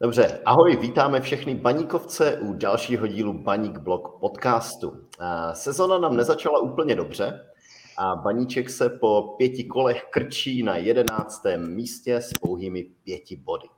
[0.00, 5.06] Dobře, ahoj, vítáme všechny baníkovce u dalšího dílu Baník Blog podcastu.
[5.52, 7.46] Sezona nám nezačala úplně dobře
[7.98, 13.68] a Baníček se po pěti kolech krčí na jedenáctém místě s pouhými pěti body.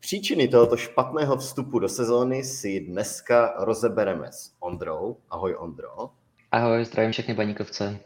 [0.00, 5.16] Příčiny tohoto špatného vstupu do sezóny si dneska rozebereme s Ondrou.
[5.30, 6.10] Ahoj Ondro.
[6.52, 7.98] Ahoj, zdravím všechny baníkovce.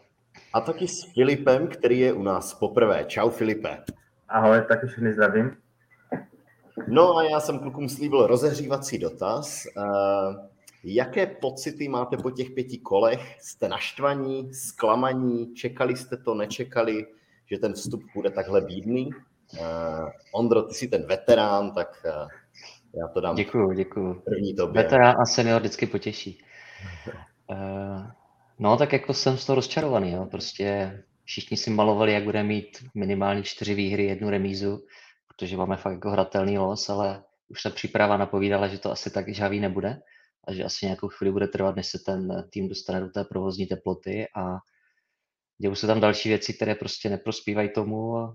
[0.52, 3.04] A taky s Filipem, který je u nás poprvé.
[3.04, 3.78] Čau Filipe.
[4.28, 5.61] Ahoj, taky všechny zdravím.
[6.88, 9.66] No a já jsem klukům slíbil rozehřívací dotaz.
[9.76, 10.46] Uh,
[10.84, 13.36] jaké pocity máte po těch pěti kolech?
[13.40, 17.06] Jste naštvaní, zklamaní, čekali jste to, nečekali,
[17.50, 19.10] že ten vstup bude takhle bídný?
[19.52, 22.28] Uh, Ondro, ty jsi ten veterán, tak uh,
[23.00, 23.36] já to dám.
[23.36, 24.22] Děkuju, děkuju.
[24.24, 24.82] První tobě.
[24.82, 26.44] Veterán a senior vždycky potěší.
[28.58, 30.26] No tak jako jsem z toho rozčarovaný, jo.
[30.30, 34.84] prostě všichni si malovali, jak bude mít minimálně čtyři výhry, jednu remízu
[35.36, 39.34] protože máme fakt jako hratelný los, ale už se příprava napovídala, že to asi tak
[39.34, 40.00] žhavý nebude
[40.48, 43.66] a že asi nějakou chvíli bude trvat, než se ten tým dostane do té provozní
[43.66, 44.56] teploty a
[45.62, 48.34] dějou se tam další věci, které prostě neprospívají tomu, eh,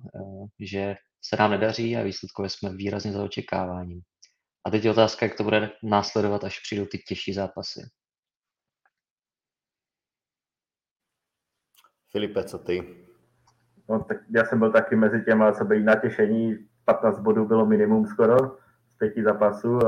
[0.60, 4.02] že se nám nedaří a výsledkově jsme výrazně za očekáváním.
[4.66, 7.80] A teď je otázka, jak to bude následovat, až přijdou ty těžší zápasy.
[12.12, 13.06] Filipe, co ty?
[13.90, 18.06] No, tak já jsem byl taky mezi těma, co byli natěšení 15 bodů bylo minimum
[18.06, 18.38] skoro
[18.90, 19.80] z pěti zápasů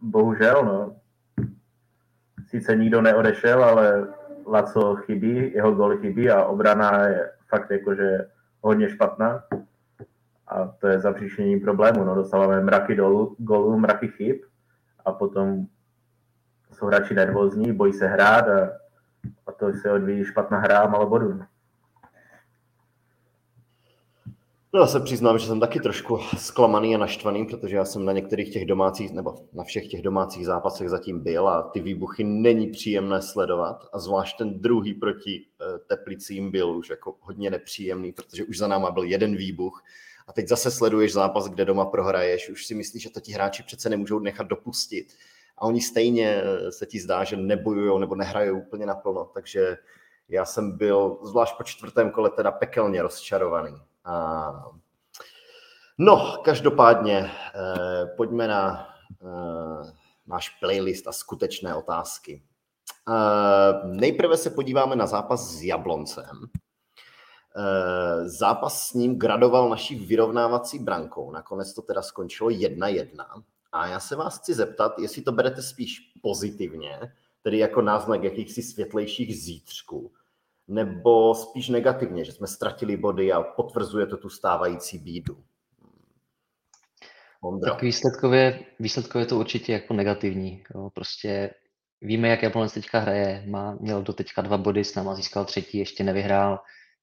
[0.00, 0.96] bohužel, no.
[2.46, 4.06] Sice nikdo neodešel, ale
[4.46, 8.28] Laco chybí, jeho gol chybí a obrana je fakt jakože
[8.60, 9.42] hodně špatná.
[10.48, 12.04] A to je zapříčením problému.
[12.04, 14.36] No, dostáváme mraky dolů, golů, mraky chyb
[15.04, 15.66] a potom
[16.72, 18.70] jsou hráči nervózní, bojí se hrát a,
[19.46, 21.40] a to se odvíjí špatná hra a malo bodů.
[24.72, 24.80] No.
[24.80, 28.52] Já se přiznám, že jsem taky trošku zklamaný a naštvaný, protože já jsem na některých
[28.52, 33.22] těch domácích, nebo na všech těch domácích zápasech zatím byl a ty výbuchy není příjemné
[33.22, 38.58] sledovat a zvlášť ten druhý proti eh, Teplicím byl už jako hodně nepříjemný, protože už
[38.58, 39.84] za náma byl jeden výbuch
[40.26, 43.62] a teď zase sleduješ zápas, kde doma prohraješ, už si myslíš, že to ti hráči
[43.62, 45.14] přece nemůžou nechat dopustit
[45.58, 49.76] a oni stejně eh, se ti zdá, že nebojujou nebo nehrají úplně naplno, takže
[50.28, 53.72] já jsem byl zvlášť po čtvrtém kole teda pekelně rozčarovaný.
[55.98, 58.88] No, každopádně eh, pojďme na
[59.22, 59.92] eh,
[60.26, 62.42] náš playlist a skutečné otázky.
[63.08, 66.40] Eh, nejprve se podíváme na zápas s Jabloncem.
[68.24, 71.30] Zápas s ním gradoval naší vyrovnávací brankou.
[71.32, 73.42] Nakonec to teda skončilo 1-1.
[73.72, 77.00] A já se vás chci zeptat, jestli to berete spíš pozitivně,
[77.42, 80.12] tedy jako náznak jakýchsi světlejších zítřků,
[80.68, 85.44] nebo spíš negativně, že jsme ztratili body a potvrzuje to tu stávající bídu?
[87.42, 87.72] Ondra.
[87.72, 90.62] Tak výsledkově, výsledkově to určitě jako negativní.
[90.74, 90.90] Jo.
[90.94, 91.50] Prostě
[92.00, 93.44] víme, jak Jablonec teďka hraje.
[93.46, 96.58] Má, měl do teďka dva body, s náma získal třetí, ještě nevyhrál.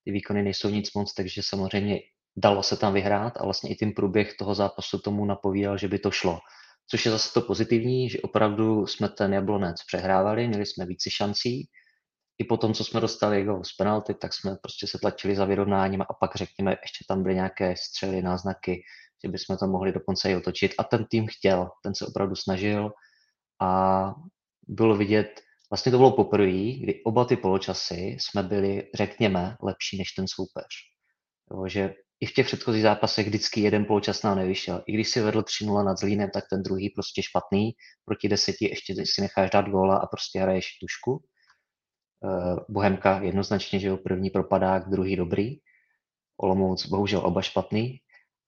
[0.06, 2.00] Ty výkony nejsou nic moc, takže samozřejmě
[2.36, 6.00] dalo se tam vyhrát a vlastně i tím průběh toho zápasu tomu napovídal, že by
[6.00, 6.40] to šlo.
[6.88, 11.68] Což je zase to pozitivní, že opravdu jsme ten Jablonec přehrávali, měli jsme více šancí,
[12.44, 15.46] i po tom, co jsme dostali gol z penalty, tak jsme prostě se tlačili za
[15.46, 18.84] vyrovnáním a pak řekněme, ještě tam byly nějaké střely, náznaky,
[19.26, 20.72] že bychom to mohli dokonce i otočit.
[20.78, 22.92] A ten tým chtěl, ten se opravdu snažil
[23.62, 24.12] a
[24.68, 30.12] bylo vidět, vlastně to bylo poprvé, kdy oba ty poločasy jsme byli, řekněme, lepší než
[30.12, 30.74] ten soupeř.
[31.52, 34.84] Jo, že i v těch předchozích zápasech vždycky jeden poločas nám nevyšel.
[34.88, 37.72] I když si vedl 3-0 nad Zlínem, tak ten druhý prostě špatný.
[38.06, 41.24] Proti deseti ještě si necháš dát góla a prostě hraješ tušku.
[42.26, 45.58] Eh, Bohemka jednoznačně, že jo, první propadák, druhý dobrý.
[46.38, 48.00] Olomouc bohužel oba špatný.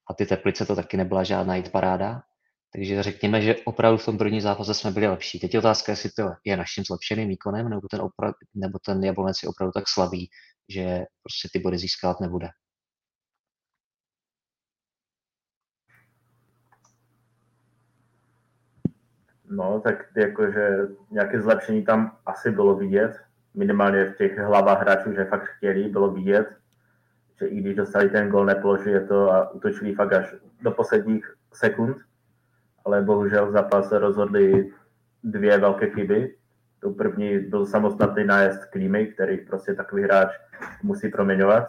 [0.09, 2.21] A ty Teplice to taky nebyla žádná hit paráda.
[2.73, 5.39] Takže řekněme, že opravdu v tom první zápase jsme byli lepší.
[5.39, 9.37] Teď je otázka, jestli to je naším zlepšeným výkonem, nebo ten, opra- nebo ten Jablonec
[9.43, 10.29] je opravdu tak slabý,
[10.69, 12.49] že prostě ty body získat nebude.
[19.49, 20.77] No, tak jakože
[21.11, 26.11] nějaké zlepšení tam asi bylo vidět minimálně v těch hlavách hráčů, že fakt chtěli, bylo
[26.11, 26.47] vidět,
[27.39, 31.97] že i když dostali ten gol, nepoložili to a utočili fakt až do posledních sekund,
[32.85, 34.71] ale bohužel v zápase rozhodli
[35.23, 36.35] dvě velké chyby.
[36.79, 40.29] To první byl samostatný nájezd Klímy, který prostě takový hráč
[40.83, 41.67] musí proměňovat.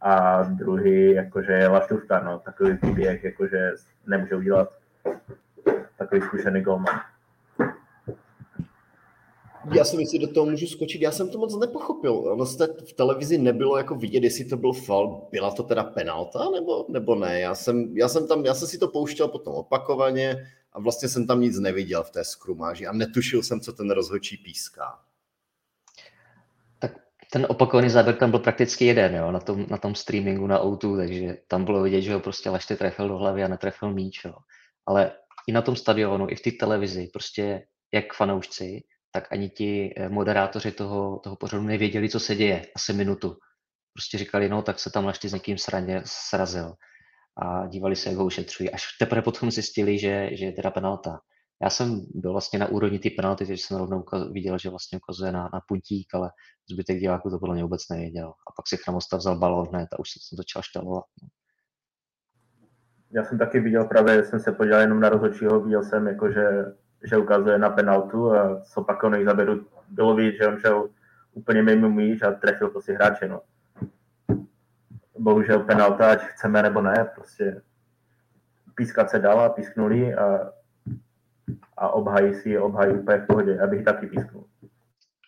[0.00, 3.72] A druhý, jakože je Laštůvka, no, takový příběh, jakože
[4.06, 4.68] nemůže udělat
[5.98, 7.13] takový zkušený golman.
[9.72, 12.12] Já jsem jestli do toho můžu skočit, já jsem to moc nepochopil.
[12.12, 16.50] Ono jste v televizi nebylo jako vidět, jestli to byl fal, byla to teda penalta
[16.50, 17.40] nebo, nebo ne.
[17.40, 21.26] Já jsem, já, jsem tam, já jsem si to pouštěl potom opakovaně a vlastně jsem
[21.26, 24.98] tam nic neviděl v té skrumáži a netušil jsem, co ten rozhodčí píská.
[26.78, 26.92] Tak
[27.30, 30.96] ten opakovaný záběr tam byl prakticky jeden, jo, na tom, na tom streamingu na O2,
[30.96, 34.34] takže tam bylo vidět, že ho prostě Lašty trefil do hlavy a netrefil míč, jo.
[34.86, 35.12] Ale
[35.46, 38.82] i na tom stadionu, i v té televizi, prostě jak fanoušci,
[39.14, 43.36] tak ani ti eh, moderátoři toho, toho pořadu nevěděli, co se děje asi minutu.
[43.92, 46.74] Prostě říkali, no tak se tam Lašty s někým sraně, srazil
[47.42, 48.70] a dívali se, jak ho ušetřují.
[48.70, 51.18] Až teprve potom zjistili, že, že je teda penalta.
[51.62, 55.32] Já jsem byl vlastně na úrovni ty penalty, takže jsem rovnou viděl, že vlastně ukazuje
[55.32, 56.30] na, na puntík, ale
[56.70, 58.28] zbytek diváků to podle mě vůbec nevěděl.
[58.28, 61.04] A pak si Chramosta vzal balón hned a už se to začal štelovat.
[63.10, 66.64] Já jsem taky viděl právě, jsem se podíval jenom na rozhodčího, viděl jsem jako, že,
[67.04, 70.88] že ukazuje na penaltu a z opakovaných záběrů bylo vidět, že on šel
[71.32, 73.28] úplně mimo míč a trefil to si hráče.
[73.28, 73.40] No.
[75.18, 77.62] Bohužel penalta, ať chceme nebo ne, prostě
[78.74, 80.50] pískat se dala, písknuli a
[81.76, 84.44] a obhají si obhají úplně v pohodě, abych taky písknul.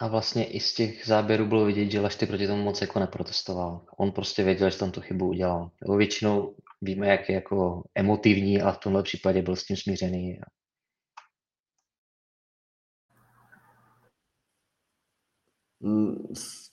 [0.01, 3.81] A vlastně i z těch záběrů bylo vidět, že Lašty proti tomu moc jako neprotestoval.
[3.97, 5.71] On prostě věděl, že tam tu chybu udělal.
[5.83, 10.39] Nebo většinou víme, jak je jako emotivní, a v tomhle případě byl s tím smířený.
[10.39, 10.41] Mm,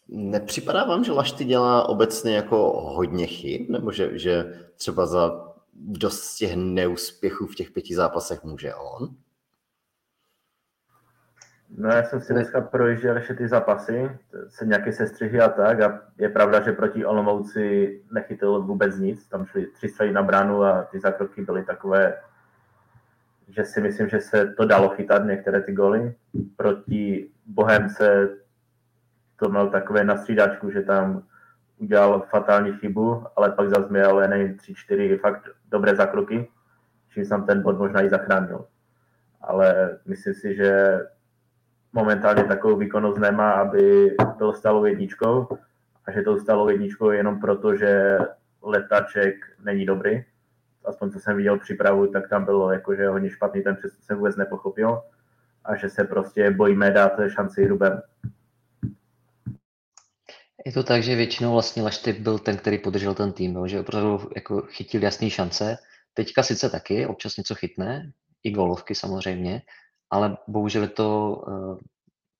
[0.08, 3.70] nepřipadá vám, že Lašty dělá obecně jako hodně chyb?
[3.70, 9.10] Nebo že, že třeba za dost těch neúspěchů v těch pěti zápasech může on?
[11.78, 14.10] No já jsem si dneska projížděl ještě ty zápasy,
[14.50, 19.46] se nějaké sestřihy a tak a je pravda, že proti Olomouci nechytil vůbec nic, tam
[19.46, 22.18] šli tři střely na bránu a ty zákroky byly takové,
[23.48, 26.16] že si myslím, že se to dalo chytat některé ty goly.
[26.56, 28.30] Proti Bohemce
[29.44, 31.24] to měl takové na střídačku, že tam
[31.78, 36.48] udělal fatální chybu, ale pak zase měl, nevím, tři, čtyři fakt dobré zákroky,
[37.10, 38.66] čím jsem ten bod možná i zachránil.
[39.42, 41.00] Ale myslím si, že
[41.94, 45.48] momentálně takovou výkonnost nemá, aby byl stálou jedničkou
[46.06, 48.18] a že tou stálou jedničkou je jenom proto, že
[48.62, 50.24] letaček není dobrý.
[50.86, 54.36] Aspoň co jsem viděl přípravu, tak tam bylo jakože hodně špatný, ten přestup jsem vůbec
[54.36, 55.02] nepochopil
[55.66, 58.02] a že se prostě bojíme dát šanci Ruben.
[60.66, 64.30] Je to tak, že většinou vlastně Lašty byl ten, který podržel ten tým, že opravdu
[64.36, 65.78] jako chytil jasné šance.
[66.14, 68.12] Teďka sice taky, občas něco chytne,
[68.44, 69.62] i golovky samozřejmě,
[70.10, 71.78] ale bohužel je to eh,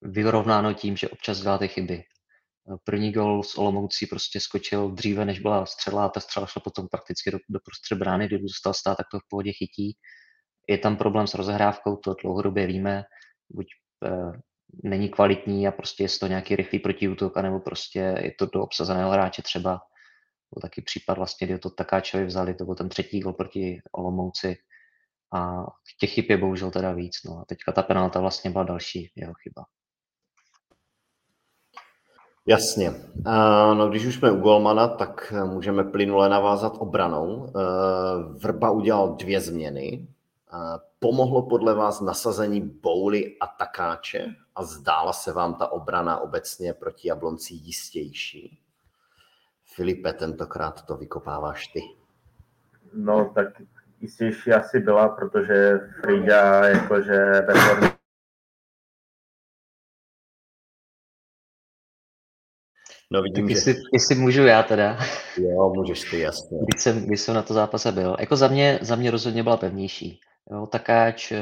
[0.02, 2.04] vyrovnáno tím, že občas děláte chyby.
[2.04, 6.62] Eh, první gol z Olomoucí prostě skočil dříve, než byla střela a ta střela šla
[6.62, 9.98] potom prakticky do, do prostřed brány, kdy zůstal stát, tak to v pohodě chytí.
[10.70, 13.04] Je tam problém s rozehrávkou, to dlouhodobě víme,
[13.50, 13.66] buď
[14.06, 14.10] e,
[14.84, 19.12] není kvalitní a prostě je to nějaký rychlý protiútok, anebo prostě je to do obsazeného
[19.12, 19.82] hráče třeba.
[20.54, 24.58] Byl taky případ vlastně, kdy to Takáčovi vzali, to byl ten třetí gol proti Olomouci,
[25.34, 25.66] a
[26.00, 27.14] těch chyb je bohužel teda víc.
[27.26, 27.40] No.
[27.40, 29.66] A teďka ta penalta vlastně byla další jeho chyba.
[32.48, 32.90] Jasně.
[32.90, 37.36] Uh, no, když už jsme u Golmana, tak můžeme plynule navázat obranou.
[37.36, 37.52] Uh,
[38.42, 40.08] Vrba udělal dvě změny.
[41.00, 47.08] Pomohlo podle vás nasazení Bouly a Takáče a zdála se vám ta obrana obecně proti
[47.08, 48.60] Jablonci jistější?
[49.66, 51.82] Filipe, tentokrát to vykopáváš ty.
[52.94, 53.48] No, tak
[54.02, 57.16] jistější asi byla, protože Frida jakože
[57.48, 57.90] ve formě
[63.12, 63.80] No vidím, tak jestli, že...
[63.94, 64.98] jestli můžu já teda.
[65.38, 66.58] Jo, můžeš ty, jasně.
[66.68, 68.16] Když jsem, když jsem na to zápase byl.
[68.20, 70.22] Jako za mě, za mě rozhodně byla pevnější.
[70.52, 71.42] Jo, Takáč eh,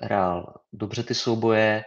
[0.00, 1.84] hrál dobře ty souboje,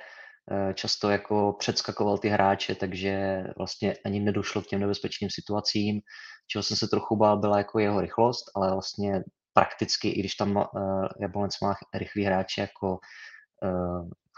[0.51, 6.01] eh, často jako předskakoval ty hráče, takže vlastně ani nedošlo k těm nebezpečným situacím.
[6.47, 10.55] Čeho jsem se trochu bál, byla jako jeho rychlost, ale vlastně prakticky, i když tam
[10.55, 12.99] uh, Jablonec má rychlý hráče jako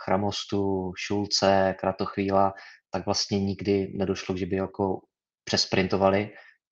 [0.03, 2.53] Chramostu, Šulce, Kratochvíla,
[2.91, 5.01] tak vlastně nikdy nedošlo, že by jako
[5.44, 6.32] přesprintovali.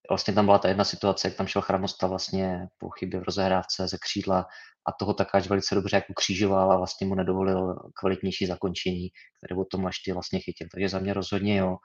[0.09, 3.87] Vlastně tam byla ta jedna situace, jak tam šel Chramosta vlastně po chybě v rozehrávce
[3.87, 4.45] ze křídla
[4.87, 9.65] a toho takáž velice dobře jako křížoval a vlastně mu nedovolil kvalitnější zakončení, které o
[9.65, 10.67] tom Lašty vlastně chytil.
[10.71, 11.77] Takže za mě rozhodně jo.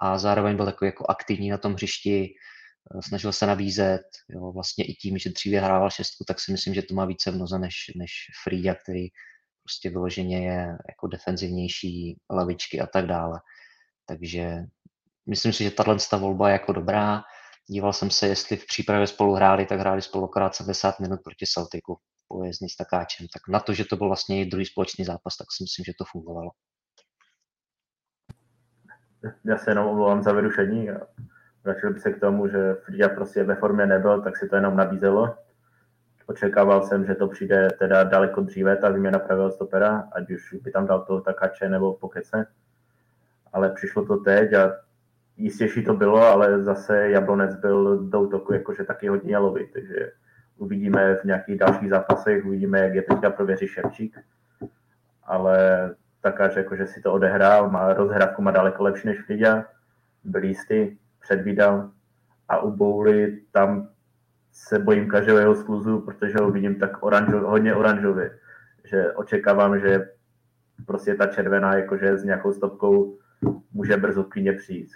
[0.00, 2.34] A zároveň byl takový jako aktivní na tom hřišti,
[2.96, 6.74] Eh, snažil se nabízet, jo, vlastně i tím, že dříve hrával šestku, tak si myslím,
[6.74, 8.10] že to má více v noze než, než
[8.44, 9.08] Frida, který
[9.64, 13.40] prostě vyloženě je jako defenzivnější lavičky a tak dále.
[14.06, 14.58] Takže
[15.28, 17.22] myslím si, že tato volba je jako dobrá.
[17.70, 21.46] Díval jsem se, jestli v přípravě spolu hráli, tak hráli spolu akorát 70 minut proti
[21.46, 21.96] Celticu
[22.30, 23.26] pojezdný s Takáčem.
[23.32, 26.04] Tak na to, že to byl vlastně druhý společný zápas, tak si myslím, že to
[26.04, 26.50] fungovalo.
[29.44, 31.00] já se jenom omlouvám za vyrušení a
[31.64, 34.76] vracil bych se k tomu, že Frida prostě ve formě nebyl, tak si to jenom
[34.76, 35.36] nabízelo.
[36.26, 40.70] Očekával jsem, že to přijde teda daleko dříve, ta výměna pravého stopera, ať už by
[40.70, 42.46] tam dal toho Takače nebo Pokece.
[43.52, 44.72] Ale přišlo to teď a
[45.36, 50.12] jistější to bylo, ale zase Jablonec byl do útoku jakože taky hodně jalový, takže
[50.60, 54.18] uvidíme v nějakých dalších zápasech, uvidíme, jak je teďka prověří Ševčík,
[55.24, 55.90] ale
[56.20, 59.64] Takáč jakože si to odehrál, má rozhrávku má daleko lepší než Frida,
[60.24, 61.90] byl jistý, předvídal.
[62.48, 63.88] A u Bouly tam
[64.52, 68.38] se bojím každého jeho skluzu, protože ho vidím tak oranžo, hodně oranžově,
[68.84, 70.08] že očekávám, že
[70.86, 73.18] prostě ta červená jakože s nějakou stopkou
[73.72, 74.90] může brzo klidně přijít.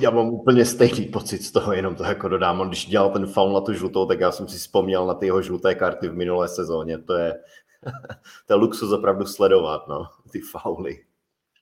[0.00, 2.60] Já mám úplně stejný pocit z toho, jenom to jako dodám.
[2.60, 5.26] On když dělal ten faul na tu žlutou, tak já jsem si vzpomněl na ty
[5.26, 6.98] jeho žluté karty v minulé sezóně.
[6.98, 7.34] To je,
[8.46, 11.04] to je luxus opravdu sledovat, no, ty fauly.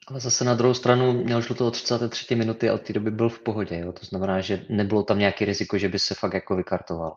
[0.09, 2.35] Ale zase na druhou stranu měl žlutou 33.
[2.35, 3.79] minuty a od té doby byl v pohodě.
[3.79, 3.93] Jo?
[3.93, 7.17] To znamená, že nebylo tam nějaký riziko, že by se fakt jako vykartoval.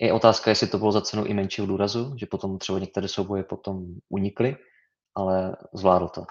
[0.00, 3.42] Je otázka, jestli to bylo za cenu i menšího důrazu, že potom třeba některé souboje
[3.42, 4.56] potom unikly,
[5.14, 6.24] ale zvládl to.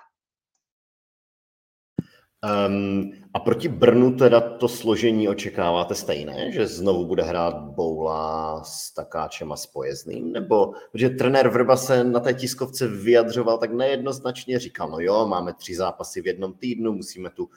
[2.44, 8.94] Um, a proti Brnu teda to složení očekáváte stejné, že znovu bude hrát Boula s
[8.94, 10.32] Takáčem a s Pojezdným?
[10.32, 15.53] Nebo, protože trenér Vrba se na té tiskovce vyjadřoval tak nejednoznačně, říkal, no jo, máme
[15.53, 17.50] tři zápasy v jednom týdnu, musíme tu,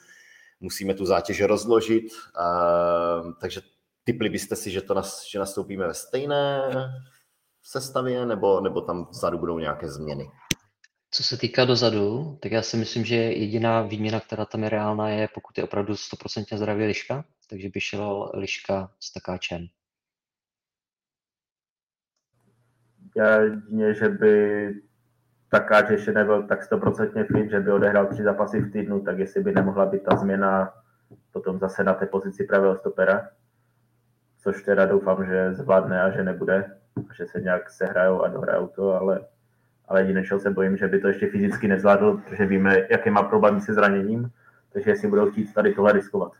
[0.59, 3.61] musíme tu zátěž rozložit, uh, takže
[4.03, 6.61] typli byste si, že, to nas, že nastoupíme ve stejné
[7.63, 10.31] sestavě, nebo, nebo tam vzadu budou nějaké změny?
[11.13, 15.09] Co se týká dozadu, tak já si myslím, že jediná výměna, která tam je reálná,
[15.09, 19.67] je pokud je opravdu 100% zdravý liška, takže by šel liška s takáčem.
[23.17, 24.67] Já jedině, že by
[25.49, 29.43] takáč ještě nebyl tak 100% fit, že by odehrál tři zápasy v týdnu, tak jestli
[29.43, 30.73] by nemohla být ta změna
[31.31, 33.29] potom zase na té pozici pravého stopera,
[34.37, 36.77] což teda doufám, že zvládne a že nebude,
[37.17, 39.27] že se nějak sehrajou a dohrajou to, ale
[39.91, 43.61] ale čeho se bojím, že by to ještě fyzicky nezvládl, protože víme, jaké má problémy
[43.61, 44.31] se zraněním,
[44.73, 46.31] takže jestli budou chtít tady tohle riskovat.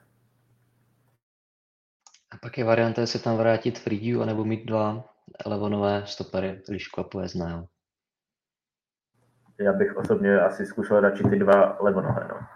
[2.31, 5.03] A pak je varianta, jestli tam vrátit Fridiu, anebo mít dva
[5.45, 7.67] levonové stopery, Lišku a Pojezdného.
[9.59, 12.27] Já bych osobně asi zkusil radši ty dva levonohé.
[12.29, 12.47] No.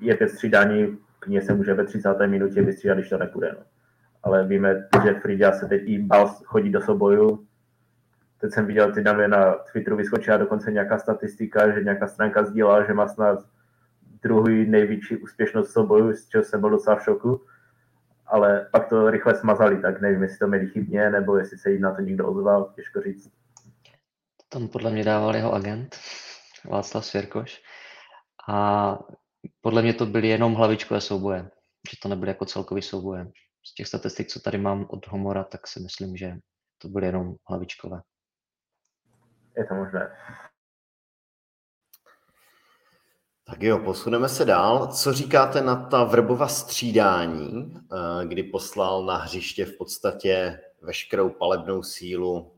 [0.00, 2.26] Je ke střídání, knihe se může ve 30.
[2.26, 3.56] minutě vystřídat, když to nepůjde.
[3.58, 3.64] No.
[4.22, 7.45] Ale víme, že Fridia se teď i bal chodí do soboju,
[8.38, 12.86] teď jsem viděl ty davě na Twitteru vyskočila dokonce nějaká statistika, že nějaká stránka sdílela,
[12.86, 13.38] že má snad
[14.22, 17.42] druhý největší úspěšnost souboju, z čeho jsem byl docela v šoku,
[18.26, 21.80] ale pak to rychle smazali, tak nevím, jestli to měli chybně, nebo jestli se jim
[21.80, 23.30] na to někdo ozval, těžko říct.
[24.48, 25.96] Tam podle mě dával jeho agent,
[26.64, 27.62] Václav Svěrkoš.
[28.48, 28.98] A
[29.60, 31.50] podle mě to byly jenom hlavičkové souboje,
[31.90, 33.26] že to nebyly jako celkový souboje.
[33.66, 36.36] Z těch statistik, co tady mám od Homora, tak si myslím, že
[36.78, 38.00] to byly jenom hlavičkové
[39.56, 40.16] je to možné.
[43.44, 44.86] Tak jo, posuneme se dál.
[44.86, 51.82] Co říkáte na ta vrbova střídání, eh, kdy poslal na hřiště v podstatě veškerou palebnou
[51.82, 52.52] sílu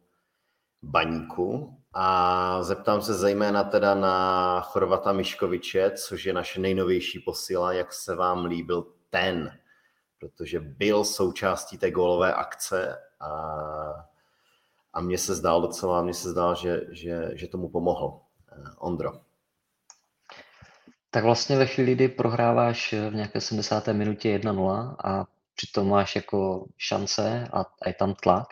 [0.83, 7.93] baníku a zeptám se zejména teda na Chorvata Miškoviče, což je naše nejnovější posila, jak
[7.93, 9.59] se vám líbil ten,
[10.19, 14.08] protože byl součástí té gólové akce a
[14.93, 18.21] a mně se zdál docela, mně se zdál, že, že, že tomu pomohl.
[18.53, 19.13] Eh, Ondro.
[21.11, 23.89] Tak vlastně ve chvíli, kdy prohráváš v nějaké 70.
[23.89, 28.47] minutě 1-0 a přitom máš jako šance a, a je tam tlak,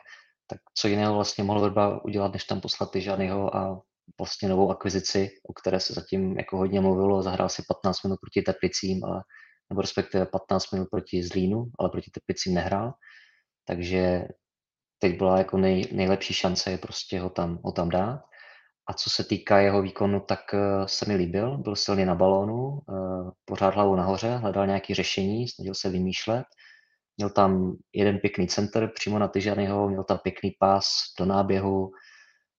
[0.47, 3.83] tak co jiného vlastně mohl Verba udělat, než tam poslat Tyžanyho a
[4.19, 8.43] vlastně novou akvizici, o které se zatím jako hodně mluvilo, zahrál si 15 minut proti
[8.43, 9.23] Teplicím, ale,
[9.71, 12.93] nebo respektive 15 minut proti Zlínu, ale proti Teplicím nehrál.
[13.65, 14.29] Takže
[14.99, 18.21] teď byla jako nej, nejlepší šance je prostě ho tam, ho tam dát.
[18.89, 22.69] A co se týká jeho výkonu, tak uh, se mi líbil, byl silný na balónu,
[22.69, 26.45] uh, pořád hlavou nahoře, hledal nějaké řešení, snažil se vymýšlet.
[27.17, 30.87] Měl tam jeden pěkný center přímo na Tyžanyho, měl tam pěkný pás
[31.19, 31.91] do náběhu,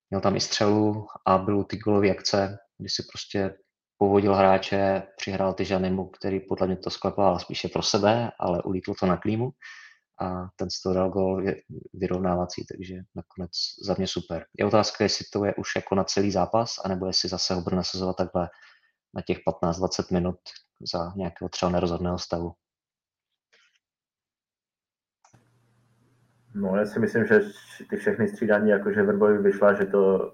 [0.09, 3.55] měl tam i střelu a byl ty golové akce, kdy si prostě
[3.97, 9.05] povodil hráče, přihrál Tyžanymu, který podle mě to sklepal spíše pro sebe, ale ulítl to
[9.05, 9.49] na klímu
[10.19, 11.43] a ten z toho dal gol
[11.93, 13.51] vyrovnávací, takže nakonec
[13.85, 14.45] za mě super.
[14.57, 17.75] Je otázka, jestli to je už jako na celý zápas, anebo jestli zase ho bude
[17.75, 18.49] nasazovat takhle
[19.13, 20.39] na těch 15-20 minut
[20.91, 22.51] za nějakého třeba nerozhodného stavu.
[26.55, 27.41] No, já si myslím, že
[27.89, 30.33] ty všechny střídání jakože Verbovi vyšla, že to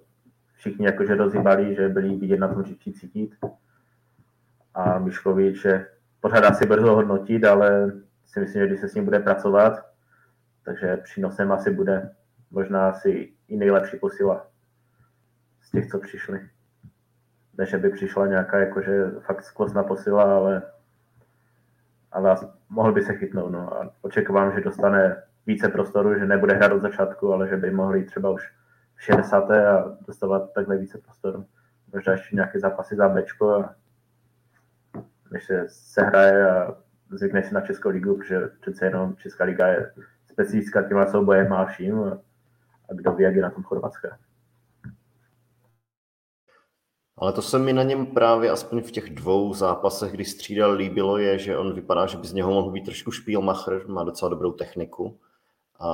[0.54, 3.36] všichni jakože rozhýbali, že byli vidět na tom, že cítit.
[4.74, 5.88] a Miškovič je
[6.20, 7.92] pořád asi brzo hodnotit, ale
[8.34, 9.86] si myslím, že když se s ním bude pracovat,
[10.66, 12.16] takže přínosem asi bude
[12.52, 14.48] možná asi i nejlepší posila
[15.62, 16.50] z těch, co přišli.
[17.58, 20.62] Ne, že by přišla nějaká jakože fakt skvostná posila, ale,
[22.12, 22.36] ale
[22.70, 23.52] mohl by se chytnout.
[23.52, 23.74] No.
[23.74, 28.04] A očekávám, že dostane více prostoru, že nebude hrát od začátku, ale že by mohli
[28.04, 28.54] třeba už
[28.96, 29.52] v 60.
[29.52, 31.46] a dostávat takhle více prostoru.
[31.94, 33.76] Možná ještě nějaké zápasy za Bčko a
[35.32, 36.76] než se sehraje a
[37.10, 39.94] zvykne si na Českou ligu, protože přece jenom Česká liga je
[40.32, 42.12] specifická těma soubojem a vším a,
[42.90, 44.10] a kdo ví, jak je na tom Chorvatské.
[47.18, 51.18] Ale to se mi na něm právě aspoň v těch dvou zápasech, kdy střídal, líbilo
[51.18, 54.52] je, že on vypadá, že by z něho mohl být trošku špílmacher, má docela dobrou
[54.52, 55.20] techniku
[55.80, 55.90] a,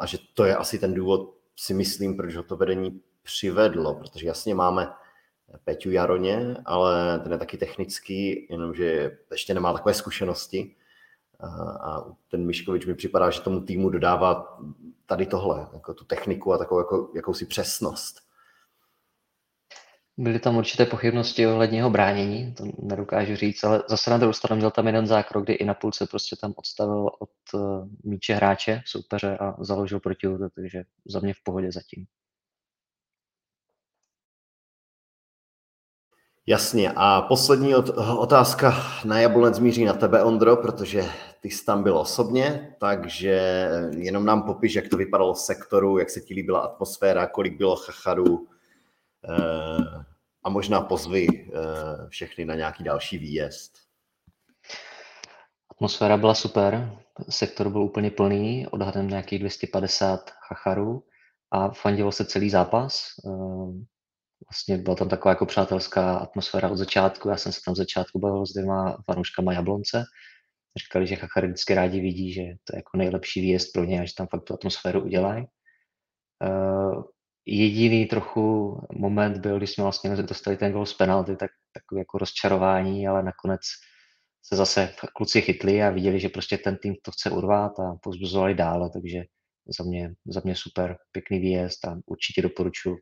[0.00, 4.26] a že to je asi ten důvod, si myslím, proč ho to vedení přivedlo, protože
[4.26, 4.88] jasně máme
[5.64, 10.74] Peťu Jaroně, ale ten je taky technický, jenomže ještě nemá takové zkušenosti.
[11.80, 14.58] A ten Miškovič mi připadá, že tomu týmu dodává
[15.06, 18.20] tady tohle, jako tu techniku a takovou jako, jakousi přesnost.
[20.16, 24.58] Byly tam určité pochybnosti ohledně jeho bránění, to nedokážu říct, ale zase na druhou stranu
[24.58, 28.82] měl tam jeden zákrok, kdy i na půlce prostě tam odstavil od uh, míče hráče,
[28.86, 32.06] soupeře a založil proti takže za mě v pohodě zatím.
[36.50, 36.92] Jasně.
[36.96, 37.74] A poslední
[38.18, 41.04] otázka na Jablonec míří na tebe, Ondro, protože
[41.40, 46.10] ty jsi tam byl osobně, takže jenom nám popiš, jak to vypadalo v sektoru, jak
[46.10, 48.48] se ti líbila atmosféra, kolik bylo chacharů
[49.28, 50.04] eh,
[50.44, 53.72] a možná pozvy eh, všechny na nějaký další výjezd.
[55.70, 61.04] Atmosféra byla super, sektor byl úplně plný, odhadem nějakých 250 chacharů
[61.50, 63.04] a fandilo se celý zápas.
[64.48, 67.28] Vlastně byla tam taková jako přátelská atmosféra od začátku.
[67.28, 70.04] Já jsem se tam začátku bavil s dvěma fanouškama Jablonce.
[70.78, 74.04] Říkali, že Chachary vždycky rádi vidí, že to je jako nejlepší výjezd pro ně a
[74.04, 75.46] že tam fakt tu atmosféru udělají.
[76.44, 77.02] Uh,
[77.46, 82.18] jediný trochu moment byl, když jsme vlastně dostali ten gol z penalty, tak takový jako
[82.18, 83.60] rozčarování, ale nakonec
[84.42, 88.54] se zase kluci chytli a viděli, že prostě ten tým to chce urvat a pozbuzovali
[88.54, 89.22] dále, takže
[89.78, 92.96] za mě, za mě super, pěkný výjezd a určitě doporučuji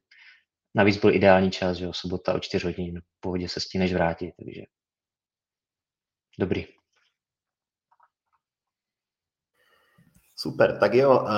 [0.74, 4.32] Navíc byl ideální čas, že jo, sobota o 4 hodin, v pohodě se stíneš vrátit,
[4.38, 4.62] takže
[6.38, 6.66] dobrý.
[10.36, 11.28] Super, tak jo, uh,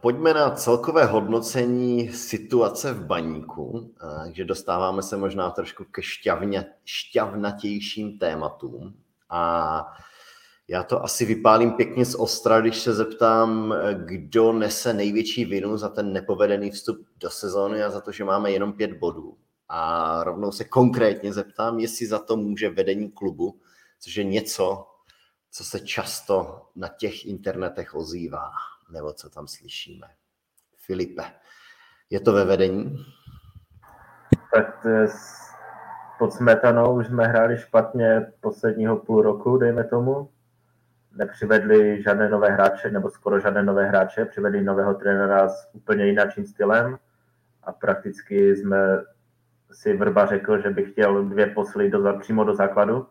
[0.00, 6.66] pojďme na celkové hodnocení situace v baníku, uh, takže dostáváme se možná trošku ke šťavně,
[6.84, 9.02] šťavnatějším tématům.
[9.30, 9.80] A
[10.68, 13.74] já to asi vypálím pěkně z ostra, když se zeptám,
[14.04, 18.50] kdo nese největší vinu za ten nepovedený vstup do sezóny a za to, že máme
[18.50, 19.38] jenom pět bodů.
[19.68, 23.60] A rovnou se konkrétně zeptám, jestli za to může vedení klubu,
[24.00, 24.86] což je něco,
[25.50, 28.50] co se často na těch internetech ozývá,
[28.92, 30.06] nebo co tam slyšíme.
[30.76, 31.22] Filipe,
[32.10, 32.96] je to ve vedení?
[34.54, 34.86] Tak
[36.18, 40.30] pod smetanou už jsme hráli špatně posledního půl roku, dejme tomu
[41.16, 46.46] nepřivedli žádné nové hráče, nebo skoro žádné nové hráče, přivedli nového trenéra s úplně jiným
[46.46, 46.98] stylem.
[47.62, 48.98] A prakticky jsme
[49.72, 53.06] si Vrba řekl, že by chtěl dvě posily do, přímo do základu.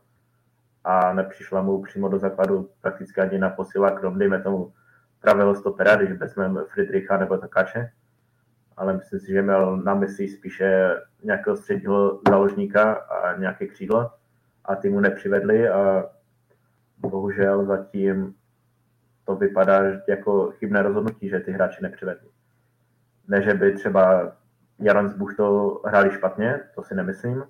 [0.83, 4.73] A nepřišla mu přímo do základu prakticky ani na posila, krom dejme tomu
[5.19, 7.91] pravého stopera, když vezmeme Friedricha nebo Takáče.
[8.77, 14.11] Ale myslím si, že měl na mysli spíše nějakého středního založníka a nějaké křídlo.
[14.65, 16.03] A ty mu nepřivedli a
[17.09, 18.35] bohužel zatím
[19.25, 22.29] to vypadá jako chybné rozhodnutí, že ty hráči nepřivedli.
[23.27, 24.31] Ne, že by třeba
[24.79, 27.43] Jaron s Buchtou hráli špatně, to si nemyslím,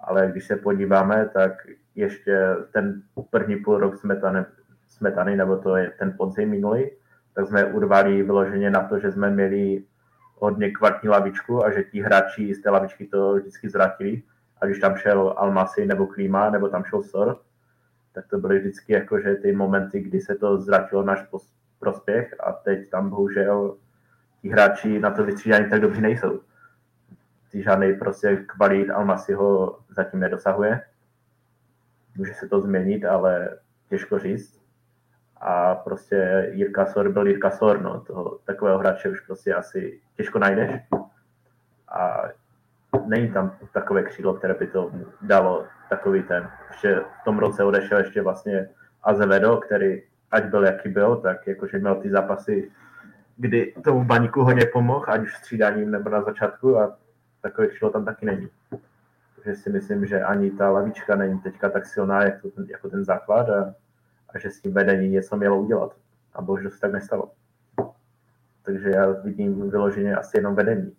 [0.00, 1.52] ale když se podíváme, tak
[1.94, 4.44] ještě ten první půl rok smetany,
[4.88, 6.90] smetany nebo to je ten podzim minulý,
[7.34, 9.84] tak jsme urvali vyloženě na to, že jsme měli
[10.34, 14.22] hodně kvartní lavičku a že ti hráči z té lavičky to vždycky zratili.
[14.60, 17.40] A když tam šel Almasi nebo Klíma, nebo tam šel Sor,
[18.14, 21.26] tak to byly vždycky jako, že ty momenty, kdy se to zratilo náš
[21.78, 23.76] prospěch a teď tam bohužel
[24.42, 26.40] ti hráči na to vystřídání tak dobře nejsou.
[27.50, 30.82] Ty žádný prostě kvalit Almasi ho zatím nedosahuje.
[32.16, 34.64] Může se to změnit, ale těžko říct.
[35.36, 38.00] A prostě Jirka Sor byl Jirka Sor, no.
[38.00, 40.82] Toho, takového hráče už prostě asi těžko najdeš.
[41.88, 42.22] A
[43.06, 46.50] není tam takové křídlo, které by to dalo takový ten.
[46.70, 48.68] Ještě v tom roce odešel ještě vlastně
[49.02, 52.70] Azevedo, který ať byl jaký byl, tak jakože měl ty zápasy,
[53.36, 56.96] kdy tomu baníku hodně pomohl, ať už střídáním nebo na začátku a
[57.40, 58.48] takové křídlo tam taky není.
[59.44, 63.04] že si myslím, že ani ta lavička není teďka tak silná jako ten, jako ten
[63.04, 63.74] základ a,
[64.28, 65.96] a že s tím vedení něco mělo udělat.
[66.34, 67.30] A bohužel se tak nestalo.
[68.62, 70.96] Takže já vidím vyloženě asi jenom vedení.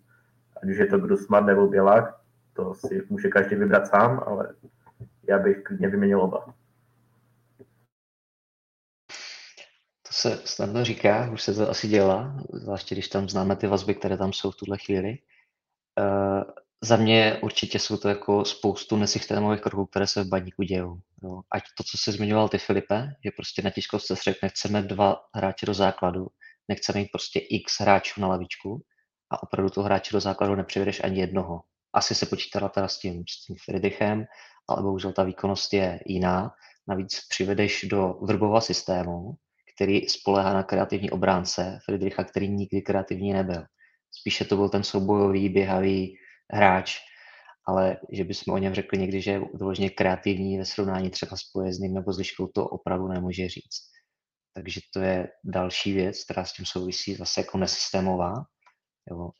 [0.62, 2.20] Ať už je to Grusman nebo Bělák,
[2.52, 4.54] to si může každý vybrat sám, ale
[5.28, 6.54] já bych klidně vyměnil oba.
[10.02, 13.94] To se snadno říká, už se to asi dělá, zvláště když tam známe ty vazby,
[13.94, 15.18] které tam jsou v tuhle chvíli.
[16.00, 16.42] Uh,
[16.84, 20.98] za mě určitě jsou to jako spoustu nesystémových kroků, které se v baníku dějou.
[21.22, 21.40] Jo.
[21.50, 25.66] Ať to, co se zmiňoval ty Filipe, že prostě na tiskovce střed nechceme dva hráče
[25.66, 26.26] do základu,
[26.68, 28.82] nechceme mít prostě x hráčů na lavičku
[29.30, 31.60] a opravdu toho hráče do základu nepřivedeš ani jednoho.
[31.92, 34.24] Asi se počítala teda s tím, s tím Friedrichem,
[34.68, 36.50] ale bohužel ta výkonnost je jiná.
[36.88, 39.34] Navíc přivedeš do vrbova systému,
[39.76, 43.64] který spolehá na kreativní obránce Friedricha, který nikdy kreativní nebyl.
[44.20, 46.16] Spíše to byl ten soubojový, běhavý
[46.52, 46.98] hráč,
[47.68, 51.44] ale že bychom o něm řekli někdy, že je vyloženě kreativní ve srovnání třeba s
[51.52, 53.82] pojezdným nebo s liškou, to opravdu nemůže říct.
[54.54, 58.34] Takže to je další věc, která s tím souvisí zase jako nesystémová.
[59.10, 59.30] Jo.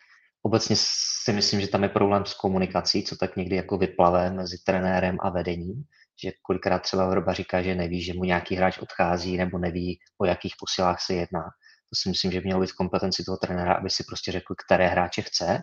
[0.42, 0.76] Obecně
[1.24, 5.16] si myslím, že tam je problém s komunikací, co tak někdy jako vyplave mezi trenérem
[5.20, 5.85] a vedením,
[6.24, 10.24] že kolikrát třeba Vrba říká, že neví, že mu nějaký hráč odchází nebo neví, o
[10.24, 11.42] jakých posilách se jedná.
[11.90, 15.22] To si myslím, že mělo být kompetenci toho trenéra, aby si prostě řekl, které hráče
[15.22, 15.62] chce,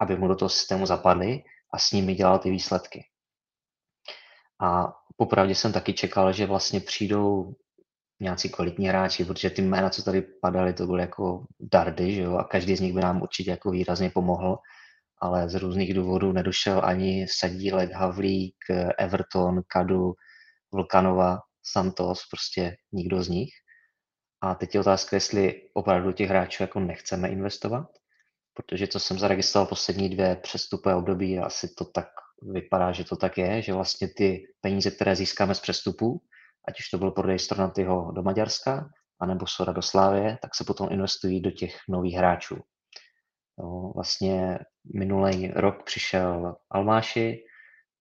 [0.00, 1.42] aby mu do toho systému zapadly
[1.74, 3.04] a s nimi dělal ty výsledky.
[4.62, 7.54] A popravdě jsem taky čekal, že vlastně přijdou
[8.20, 12.36] nějací kvalitní hráči, protože ty jména, co tady padaly, to byly jako dardy, že jo,
[12.36, 14.58] a každý z nich by nám určitě jako výrazně pomohl,
[15.20, 18.56] ale z různých důvodů nedošel ani Sadílek, Havlík,
[18.98, 20.12] Everton, Kadu,
[20.72, 23.50] Vlkanova, Santos, prostě nikdo z nich.
[24.40, 27.86] A teď je otázka, jestli opravdu těch hráčů jako nechceme investovat,
[28.54, 32.08] protože co jsem zaregistroval poslední dvě přestupové období, asi to tak
[32.42, 36.20] vypadá, že to tak je, že vlastně ty peníze, které získáme z přestupů,
[36.68, 40.88] ať už to byl prodej Stornatyho do Maďarska, anebo Sora do Slávie, tak se potom
[40.90, 42.56] investují do těch nových hráčů.
[43.60, 44.58] Jo, vlastně
[44.94, 47.44] minulý rok přišel Almáši,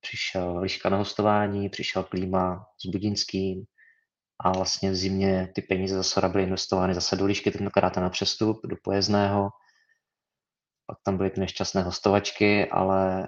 [0.01, 3.63] přišel Liška na hostování, přišel Klíma s Budinským
[4.39, 8.09] a vlastně v zimě ty peníze za Sora byly investovány zase do Lišky, tentokrát na
[8.09, 9.49] přestup, do Pojezdného.
[10.85, 13.27] Pak tam byly ty nešťastné hostovačky, ale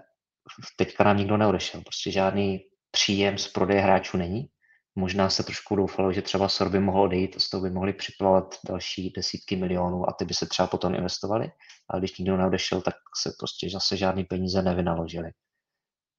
[0.78, 1.82] teďka nám nikdo neodešel.
[1.82, 2.60] Prostě žádný
[2.91, 4.50] příjem z prodeje hráčů není.
[4.95, 8.55] Možná se trošku doufalo, že třeba SOR by mohl odejít, z toho by mohli připlavat
[8.67, 11.51] další desítky milionů a ty by se třeba potom investovali,
[11.89, 15.31] ale když nikdo neodešel, tak se prostě zase žádný peníze nevynaložili.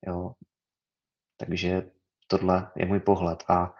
[0.07, 0.33] Jo.
[1.37, 1.91] Takže
[2.27, 3.45] tohle je můj pohled.
[3.49, 3.75] A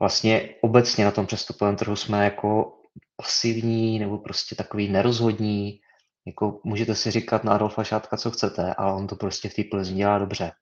[0.00, 2.78] vlastně obecně na tom přestupovém trhu jsme jako
[3.16, 5.80] pasivní nebo prostě takový nerozhodní.
[6.26, 9.62] Jako můžete si říkat na Adolfa Šátka, co chcete, ale on to prostě v té
[9.70, 10.52] Plzni dělá dobře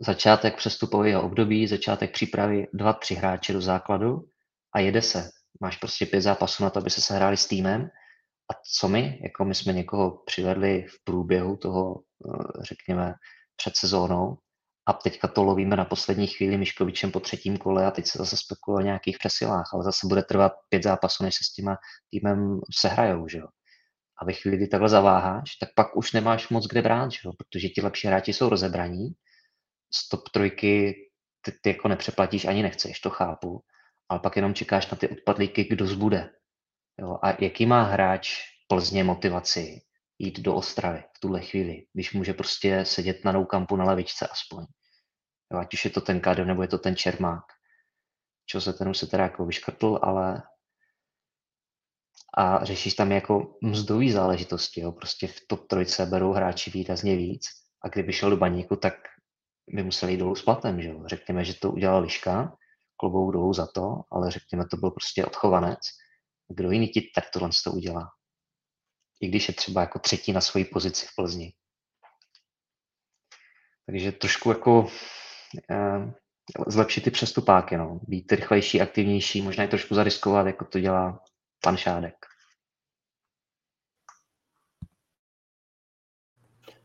[0.00, 4.24] začátek přestupového období, začátek přípravy, dva, tři hráče do základu
[4.74, 5.30] a jede se.
[5.60, 7.82] Máš prostě pět zápasů na to, aby se sehráli s týmem.
[8.50, 9.20] A co my?
[9.22, 13.14] Jako my jsme někoho přivedli v průběhu toho, eh, řekněme,
[13.56, 14.36] před sezónou
[14.86, 18.36] a teďka to lovíme na poslední chvíli Miškovičem po třetím kole a teď se zase
[18.36, 21.74] spekuluje o nějakých přesilách, ale zase bude trvat pět zápasů, než se s tím
[22.10, 23.46] týmem sehrajou, že jo.
[24.22, 27.32] A ve chvíli, kdy takhle zaváháš, tak pak už nemáš moc kde brát, že jo?
[27.38, 29.08] protože ti lepší hráči jsou rozebraní
[29.90, 30.94] z top trojky
[31.40, 33.64] ty, ty jako nepřeplatíš ani nechceš, to chápu,
[34.08, 36.30] ale pak jenom čekáš na ty odpadlíky, kdo zbude.
[37.00, 39.80] Jo, a jaký má hráč Plzně motivaci
[40.18, 44.66] jít do Ostravy v tuhle chvíli, když může prostě sedět na noukampu na levičce aspoň.
[45.52, 47.44] Jo, ať už je to ten Kadev nebo je to ten Čermák.
[48.46, 50.42] Čo se ten už se teda jako vyškrtl, ale
[52.38, 54.92] a řešíš tam jako mzdový záležitosti, jo.
[54.92, 57.46] prostě v top trojce berou hráči výrazně víc
[57.84, 58.94] a kdyby šel do baníku, tak
[59.72, 61.02] by museli jít dolů s platem, že jo.
[61.06, 62.56] Řekněme, že to udělal Liška,
[62.96, 65.78] klobou dolů za to, ale řekněme, to byl prostě odchovanec.
[66.48, 68.08] Kdo jiný ti tak tohle to udělá?
[69.20, 71.52] I když je třeba jako třetí na svoji pozici v Plzni.
[73.86, 74.88] Takže trošku jako
[75.70, 76.12] eh,
[76.66, 78.00] zlepšit ty přestupáky, no.
[78.02, 81.22] být rychlejší, aktivnější, možná i trošku zariskovat, jako to dělá
[81.62, 82.29] pan Šádek.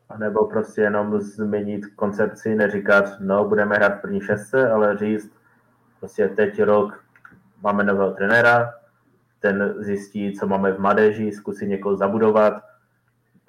[0.10, 5.32] A nebo prostě jenom změnit koncepci, neříkat, no, budeme hrát v první šestce, ale říct,
[6.00, 7.04] prostě teď rok
[7.62, 8.74] máme nového trenéra,
[9.40, 12.64] ten zjistí, co máme v mladeži, zkusí někoho zabudovat,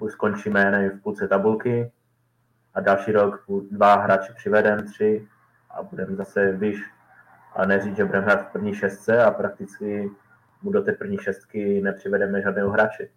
[0.07, 1.91] skončíme, nevím, v půlce tabulky
[2.73, 5.27] a další rok dva hráče přivedem, tři
[5.69, 6.77] a budeme zase vyš
[7.55, 10.11] a neříct, že budeme hrát v první šestce a prakticky
[10.61, 13.09] mu do té první šestky nepřivedeme žádného hráče.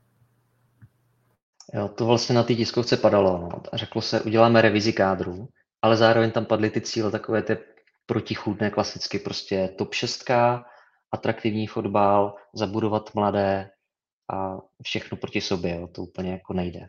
[1.74, 3.38] Jo, to vlastně na té tiskovce padalo.
[3.38, 3.62] No.
[3.72, 5.48] A řeklo se, uděláme revizi kádru,
[5.82, 7.58] ale zároveň tam padly ty cíle takové ty
[8.06, 10.30] protichůdné klasicky, prostě top 6,
[11.12, 13.70] atraktivní fotbal, zabudovat mladé
[14.32, 15.80] a všechno proti sobě.
[15.80, 15.86] Jo.
[15.86, 16.88] To úplně jako nejde.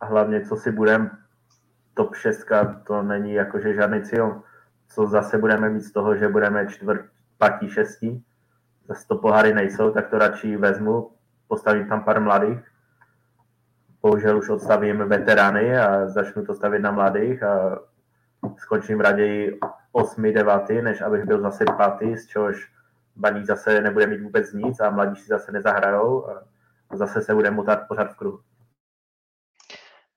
[0.00, 1.10] A hlavně, co si budeme,
[1.94, 2.38] top 6,
[2.86, 4.42] to není jakože žádný cíl.
[4.94, 7.06] Co zase budeme mít z toho, že budeme čtvrt,
[7.38, 8.24] patí, šestí,
[8.88, 11.10] zase to pohary nejsou, tak to radši vezmu,
[11.48, 12.73] postavím tam pár mladých
[14.04, 17.78] bohužel už odstavím veterány a začnu to stavit na mladých a
[18.56, 19.58] skončím raději
[19.92, 22.72] 8, 9, než abych byl zase pátý, z čehož
[23.16, 26.46] baník zase nebude mít vůbec nic a mladí si zase nezahrajou a
[26.96, 28.40] zase se bude mutat pořád v kruhu.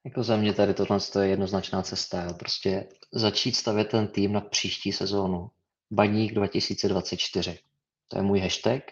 [0.05, 2.23] Jako za mě tady tohle je jednoznačná cesta.
[2.23, 2.33] Jo.
[2.33, 5.49] Prostě začít stavět ten tým na příští sezónu.
[5.91, 7.59] Baník 2024.
[8.07, 8.83] To je můj hashtag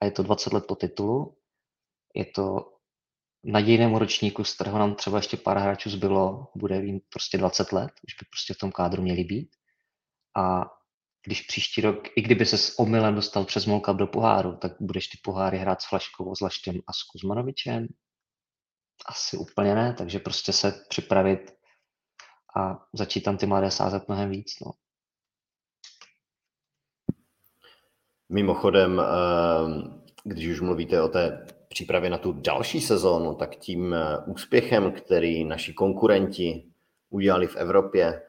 [0.00, 1.34] a je to 20 let po titulu.
[2.14, 2.73] Je to
[3.44, 7.90] nadějnému ročníku, z kterého nám třeba ještě pár hráčů zbylo, bude jim prostě 20 let,
[8.06, 9.50] už by prostě v tom kádru měli být.
[10.36, 10.64] A
[11.26, 15.08] když příští rok, i kdyby se s omylem dostal přes Molka do poháru, tak budeš
[15.08, 17.86] ty poháry hrát s Flaškovou, s Laštěm a s Kuzmanovičem?
[19.06, 21.54] Asi úplně ne, takže prostě se připravit
[22.56, 24.60] a začít tam ty mladé sázet mnohem víc.
[24.66, 24.72] No.
[28.28, 34.18] Mimochodem, ehm, když už mluvíte o té přípravě na tu další sezónu, tak tím eh,
[34.26, 36.64] úspěchem, který naši konkurenti
[37.10, 38.22] udělali v Evropě,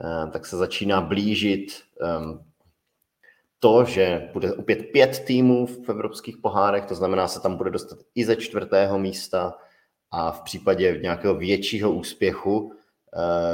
[0.00, 2.44] eh, tak se začíná blížit ehm,
[3.60, 7.98] to, že bude opět pět týmů v evropských pohárech, to znamená, se tam bude dostat
[8.14, 9.54] i ze čtvrtého místa
[10.10, 12.72] a v případě nějakého většího úspěchu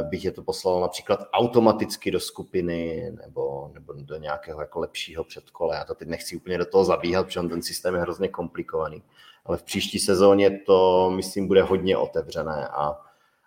[0.02, 5.76] bych je to poslal například automaticky do skupiny nebo, nebo do nějakého jako lepšího předkole.
[5.76, 9.02] Já to teď nechci úplně do toho zabíhat, protože ten systém je hrozně komplikovaný.
[9.44, 13.00] Ale v příští sezóně to, myslím, bude hodně otevřené a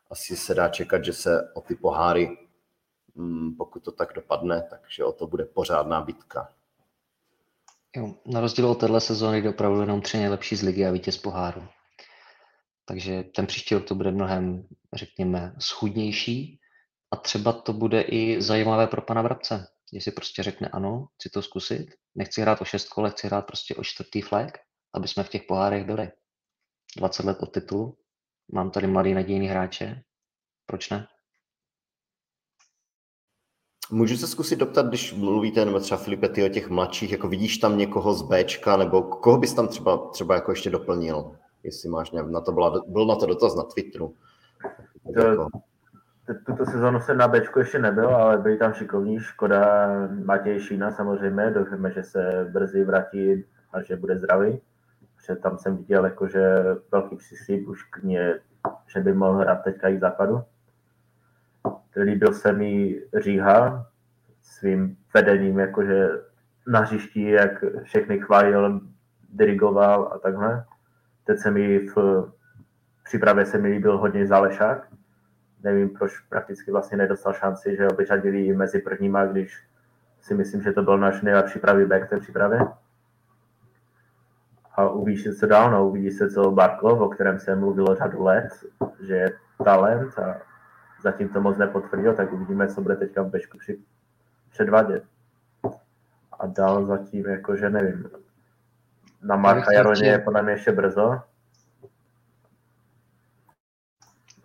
[0.10, 2.38] asi se dá čekat, že se o ty poháry,
[3.15, 6.50] mm, pokud to tak dopadne, takže o to bude pořádná bitka.
[7.96, 11.17] Jo, na rozdíl od téhle sezóny jde opravdu jenom tři nejlepší z ligy a vítěz
[11.17, 11.63] poháru.
[12.88, 16.60] Takže ten příští rok to bude mnohem, řekněme, schudnější
[17.12, 21.41] a třeba to bude i zajímavé pro pana Vrabce, jestli prostě řekne ano, chci to
[21.41, 24.58] zkusit, nechci hrát o šest kole, chci hrát prostě o čtvrtý flag,
[24.93, 26.12] aby jsme v těch pohárech byli.
[26.97, 27.97] 20 let od titulu,
[28.54, 30.04] mám tady mladý nadějný hráče,
[30.65, 31.08] proč ne?
[33.91, 37.58] Můžu se zkusit doptat, když mluvíte, nebo třeba Filipe, ty o těch mladších, jako vidíš
[37.58, 41.38] tam někoho z Bčka, nebo koho bys tam třeba, třeba jako ještě doplnil?
[41.67, 44.13] Jestli máš nějak, na to byla, byl na to dotaz na Twitteru.
[45.13, 45.47] To,
[46.45, 49.19] tuto sezonu jsem na Bčku ještě nebyl, ale byli tam šikovní.
[49.19, 49.88] Škoda
[50.23, 54.60] Matěj Šína samozřejmě, doufáme, že se brzy vrátí a že bude zdravý.
[55.15, 58.39] Protože tam jsem viděl jakože velký příslip už k mě,
[58.88, 60.41] že by mohl hrát teďka i západu.
[61.95, 63.86] Líbil se mi Říha
[64.41, 66.10] svým vedením, jakože
[66.67, 68.82] na hřišti, jak všechny chválil,
[69.30, 70.65] dirigoval a takhle.
[71.28, 71.96] Teď se mi v
[73.04, 74.88] přípravě se mi líbil hodně Zálešák.
[75.63, 79.68] Nevím, proč prakticky vlastně nedostal šanci, že ho vyřadili mezi prvníma, když
[80.22, 82.60] si myslím, že to byl náš nejlepší pravý back té přípravě.
[84.76, 88.24] A uvidí se, co dál, no, uvidí se, co Barkov, o kterém se mluvilo řadu
[88.24, 88.50] let,
[89.08, 90.42] že je talent a
[91.02, 93.58] zatím to moc nepotvrdil, tak uvidíme, co bude teďka v Bešku
[94.52, 95.04] předvádět.
[96.40, 98.10] A dál zatím, jakože nevím,
[99.21, 101.12] na Marka Jaroně je podle mě ještě brzo.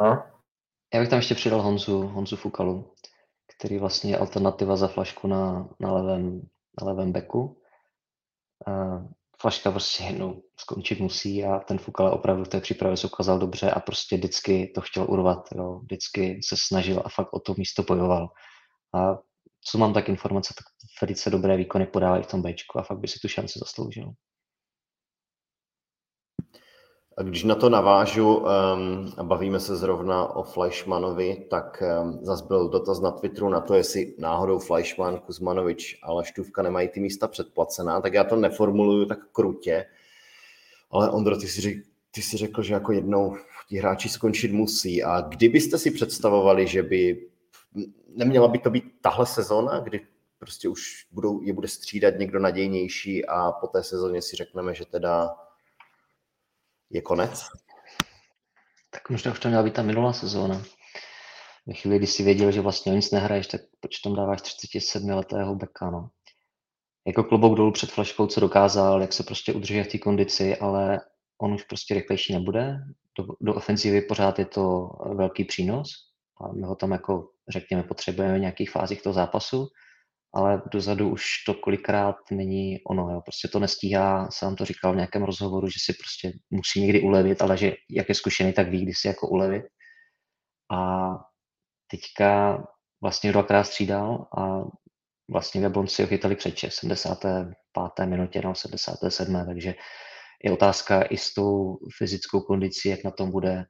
[0.00, 0.24] No?
[0.94, 2.94] Já bych tam ještě přidal Honzu, Honzu Fukalu,
[3.56, 6.40] který vlastně je alternativa za flašku na, na, levém,
[6.80, 7.61] na levém beku.
[8.68, 9.06] Uh,
[9.40, 13.70] flaška prostě jednou skončit musí a ten Fukal opravdu v té přípravě se ukázal dobře
[13.70, 15.78] a prostě vždycky to chtěl urvat, jo.
[15.78, 18.28] vždycky se snažil a fakt o to místo bojoval.
[18.94, 19.18] A
[19.64, 20.64] co mám tak informace, tak
[21.02, 24.12] velice dobré výkony podávají v tom Bčku a fakt by si tu šanci zasloužil.
[27.22, 28.44] Když na to navážu um,
[29.16, 33.75] a bavíme se zrovna o Fleischmanovi, tak um, zase byl dotaz na Twitteru na to,
[33.75, 39.18] jestli náhodou Fleischman, Kuzmanovič a Laštůvka nemají ty místa předplacená, tak já to neformuluju tak
[39.33, 39.87] krutě,
[40.90, 43.37] ale Ondro, ty si, ty si řekl, že jako jednou
[43.68, 45.03] ti hráči skončit musí.
[45.03, 47.29] A kdybyste si představovali, že by
[48.09, 50.01] neměla by to být tahle sezóna, kdy
[50.38, 54.85] prostě už budou, je bude střídat někdo nadějnější a po té sezóně si řekneme, že
[54.87, 55.31] teda
[56.92, 57.42] je konec?
[58.90, 60.62] Tak možná už to měla být ta minulá sezóna.
[61.66, 65.55] Ve chvíli, kdy si věděl, že vlastně o nic nehraješ, tak proč tam dáváš 37-letého
[65.55, 66.09] beka, no.
[67.07, 71.00] Jako klobouk dolů před flaškou, co dokázal, jak se prostě udržuje v té kondici, ale
[71.40, 72.78] on už prostě rychlejší nebude.
[73.18, 75.90] do, do ofenzivy pořád je to velký přínos
[76.40, 79.68] a my ho tam jako řekněme potřebujeme v nějakých fázích toho zápasu,
[80.35, 83.21] ale dozadu už to kolikrát není ono, jo.
[83.21, 87.42] prostě to nestíhá, sám to říkal v nějakém rozhovoru, že si prostě musí někdy ulevit,
[87.42, 89.62] ale že jak je zkušený, tak ví, kdy si jako ulevit.
[90.73, 91.09] A
[91.90, 92.62] teďka
[93.03, 94.62] vlastně dvakrát střídal a
[95.33, 98.07] vlastně Jablonci ho chytali před 75.
[98.07, 99.47] minutě na 77.
[99.47, 99.75] takže
[100.45, 103.64] je otázka i s tou fyzickou kondicí, jak na tom bude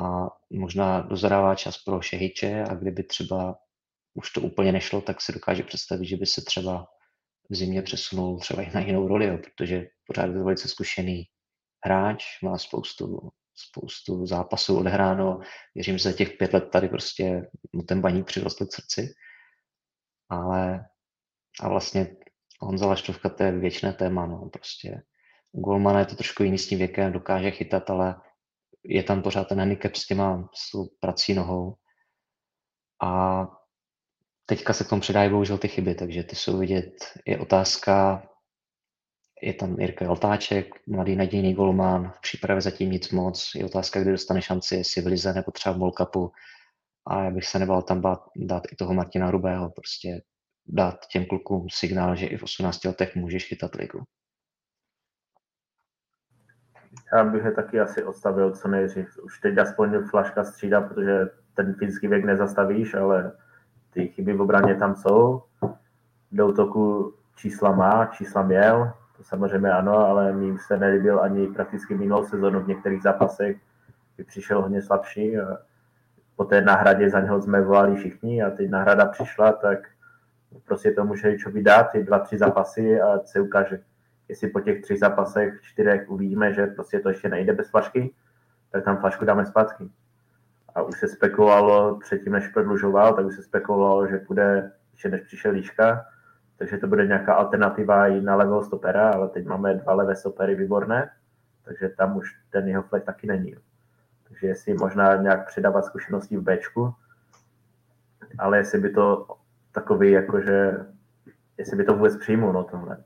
[0.00, 3.54] a možná dozrává čas pro Šehiče a kdyby třeba
[4.16, 6.86] už to úplně nešlo, tak si dokáže představit, že by se třeba
[7.50, 11.24] v zimě přesunul třeba i na jinou roli, jo, protože pořád je to velice zkušený
[11.84, 15.40] hráč, má spoustu, spoustu zápasů odehráno.
[15.74, 19.14] Věřím, že za těch pět let tady prostě mu ten baník přirostl k srdci.
[20.28, 20.84] Ale
[21.60, 22.16] a vlastně
[22.60, 25.02] Honza Laštovka to je věčné téma, no, prostě
[25.52, 28.14] u Golmana je to trošku jiný s tím věkem, dokáže chytat, ale
[28.84, 31.74] je tam pořád ten handicap s těma s prací nohou.
[33.02, 33.42] A
[34.46, 36.94] teďka se k tomu přidají bohužel ty chyby, takže ty jsou vidět.
[37.26, 38.22] Je otázka,
[39.42, 43.50] je tam Jirka Jaltáček, mladý nadějný golman, v přípravě zatím nic moc.
[43.54, 46.32] Je otázka, kdy dostane šanci, jestli v Lize nebo třeba v Molkapu.
[47.06, 50.22] A já bych se nebal tam dát, dát i toho Martina Rubého, prostě
[50.66, 54.02] dát těm klukům signál, že i v 18 letech můžeš chytat ligu.
[57.12, 59.18] Já bych je taky asi odstavil co nejdřív.
[59.22, 63.32] Už teď aspoň flaška střídá, protože ten fyzický věk nezastavíš, ale
[63.96, 65.42] ty chyby v obraně tam jsou.
[66.32, 71.94] Do útoku čísla má, čísla měl, to samozřejmě ano, ale mi se nelíbil ani prakticky
[71.94, 73.56] minulou sezonu v některých zápasech,
[74.16, 75.38] kdy přišel hodně slabší.
[75.38, 75.58] A
[76.36, 79.78] po té náhradě za něho jsme volali všichni a teď náhrada přišla, tak
[80.64, 83.80] prostě to může Ječovi dát ty dva, tři zápasy a se ukáže.
[84.28, 88.14] Jestli po těch třech zápasech, čtyřech uvidíme, že prostě to ještě nejde bez flašky,
[88.72, 89.90] tak tam flašku dáme zpátky
[90.76, 95.20] a už se spekulovalo předtím, než prodlužoval, tak už se spekulovalo, že půjde ještě než
[95.20, 96.04] přišel Líška,
[96.56, 100.54] takže to bude nějaká alternativa i na levého stopera, ale teď máme dva levé stopery
[100.54, 101.10] výborné,
[101.64, 103.56] takže tam už ten jeho flek taky není.
[104.28, 106.94] Takže jestli možná nějak předávat zkušenosti v Bčku,
[108.38, 109.26] ale jestli by to
[109.72, 110.86] takový, jakože,
[111.58, 113.04] jestli by to vůbec přijmul, no tohle.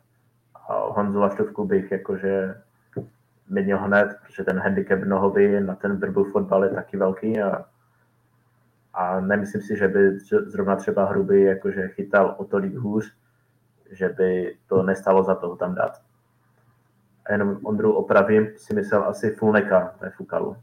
[0.69, 2.63] A Honzu Laštovku bych jakože
[3.51, 7.65] měnil hned, protože ten handicap nohový na ten verbal fotbal je taky velký a,
[8.95, 13.13] a nemyslím si, že by zrovna třeba hrubý jakože chytal o tolik hůř,
[13.91, 16.03] že by to nestalo za to tam dát.
[17.27, 20.57] A jenom Ondru opravím, si myslel asi Fulneka, ne Fukalu.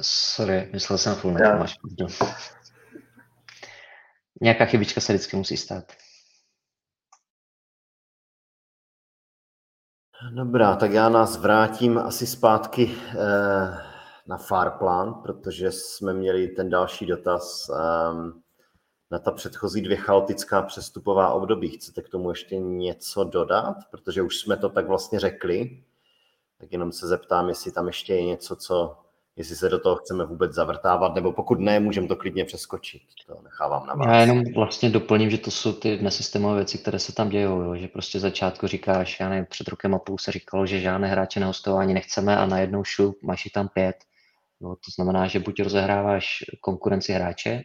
[0.00, 2.14] Sorry, myslel jsem Fulneka, máš pravdu.
[4.40, 5.92] Nějaká chybička se vždycky musí stát.
[10.22, 13.16] Dobrá, tak já nás vrátím asi zpátky eh,
[14.26, 17.76] na Farplan, protože jsme měli ten další dotaz eh,
[19.10, 21.68] na ta předchozí dvě chaotická přestupová období.
[21.68, 23.76] Chcete k tomu ještě něco dodat?
[23.90, 25.82] Protože už jsme to tak vlastně řekli.
[26.58, 28.96] Tak jenom se zeptám, jestli tam ještě je něco, co
[29.36, 33.02] jestli se do toho chceme vůbec zavrtávat, nebo pokud ne, můžeme to klidně přeskočit.
[33.26, 34.06] To nechávám na vás.
[34.08, 37.76] Já jenom vlastně doplním, že to jsou ty nesystémové věci, které se tam dějou, jo?
[37.76, 41.40] že prostě začátku říkáš, já nevím, před rokem a půl se říkalo, že žádné hráče
[41.40, 43.96] na hostování nechceme a najednou šup, máš jich tam pět.
[44.60, 44.68] Jo?
[44.68, 46.28] To znamená, že buď rozehráváš
[46.60, 47.62] konkurenci hráče,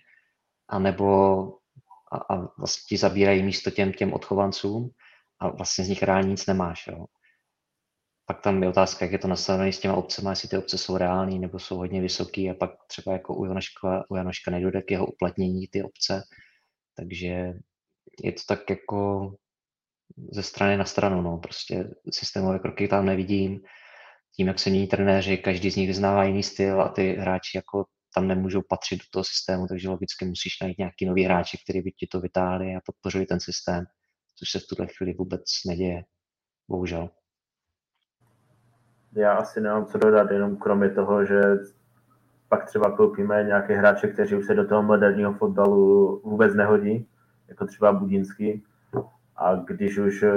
[0.69, 1.43] anebo
[2.12, 4.89] a, a vlastně ti zabírají místo těm, těm odchovancům
[5.39, 6.88] a vlastně z nich reálně nic nemáš.
[6.88, 7.05] Jo?
[8.34, 10.98] Pak tam je otázka, jak je to nastavené s těma obcemi, jestli ty obce jsou
[10.98, 14.91] reální nebo jsou hodně vysoký a pak třeba jako u Janoška, u Janoška nejde k
[14.91, 16.24] jeho uplatnění ty obce.
[16.98, 17.54] Takže
[18.24, 19.32] je to tak jako
[20.32, 23.60] ze strany na stranu, no, prostě systémové kroky tam nevidím.
[24.36, 27.86] Tím, jak se mění trenéři, každý z nich vyznává jiný styl a ty hráči jako
[28.15, 31.91] tam nemůžou patřit do toho systému, takže logicky musíš najít nějaký nový hráči, který by
[31.91, 33.86] ti to vytáhli a podpořili ten systém,
[34.39, 36.04] což se v tuhle chvíli vůbec neděje,
[36.70, 37.10] bohužel
[39.15, 41.41] já asi nemám co dodat, jenom kromě toho, že
[42.50, 47.08] pak třeba koupíme nějaké hráče, kteří už se do toho moderního fotbalu vůbec nehodí,
[47.47, 48.64] jako třeba Budinský.
[49.36, 50.32] A když už eh,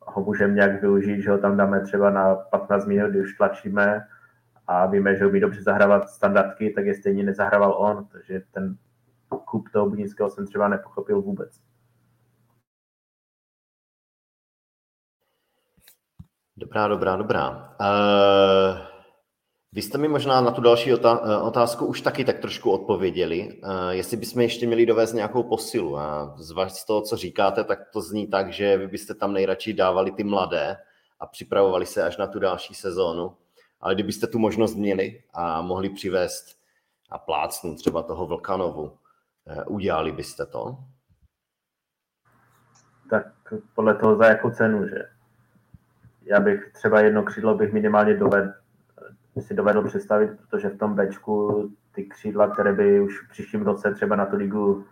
[0.00, 4.06] ho můžeme nějak využít, že ho tam dáme třeba na 15 minut, kdy už tlačíme
[4.66, 8.76] a víme, že umí dobře zahrávat standardky, tak je stejně nezahrával on, takže ten
[9.44, 11.71] kup toho Budinského jsem třeba nepochopil vůbec.
[16.62, 17.74] Dobrá, dobrá, dobrá.
[17.80, 18.78] Uh,
[19.72, 23.60] vy jste mi možná na tu další eh, otázku už taky tak trošku odpověděli.
[23.64, 25.98] Uh, jestli bychom ještě měli dovést nějakou posilu.
[25.98, 26.36] A
[26.68, 30.24] z toho, co říkáte, tak to zní tak, že vy byste tam nejradši dávali ty
[30.24, 30.76] mladé
[31.20, 33.36] a připravovali se až na tu další sezónu.
[33.80, 36.44] ale kdybyste tu možnost měli a mohli přivést
[37.10, 38.98] a plácnout třeba toho Vlkanovu,
[39.66, 40.78] udělali byste to?
[43.10, 43.26] Tak
[43.74, 45.11] podle toho za jakou cenu, že?
[46.24, 48.52] Já bych třeba jedno křídlo bych minimálně dovedl,
[49.40, 53.94] si dovedl představit, protože v tom Bčku ty křídla, které by už v příštím roce
[53.94, 54.84] třeba na tu ligu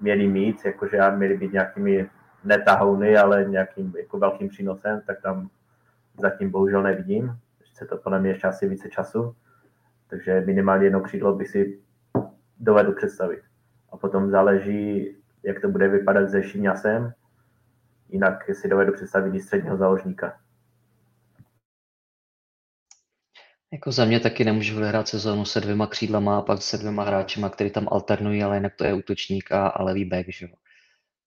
[0.00, 2.10] měli mít, jakože já měli být nějakými
[2.44, 5.48] netahouny, ale nějakým jako velkým přínosem, tak tam
[6.18, 7.36] zatím bohužel nevidím.
[7.60, 9.34] Ještě to podle mě ještě asi více času.
[10.06, 11.80] Takže minimálně jedno křídlo by si
[12.60, 13.40] dovedl představit.
[13.92, 17.12] A potom záleží, jak to bude vypadat se Šíňasem,
[18.08, 20.38] jinak si dovedu představit i středního záložníka.
[23.72, 27.50] Jako za mě taky nemůžu vyhrát sezónu se dvěma křídlama a pak se dvěma hráčema,
[27.50, 30.52] který tam alternují, ale jinak to je útočník a, a levý back, že jo.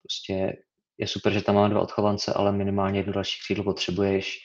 [0.03, 0.57] Prostě
[0.97, 4.39] je super, že tam máme dva odchovance, ale minimálně jedno další křídlo potřebuješ.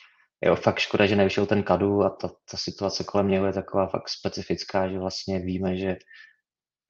[0.45, 3.87] Je fakt škoda, že nevyšel ten kadu a ta, ta situace kolem něho je taková
[3.87, 5.97] fakt specifická, že vlastně víme, že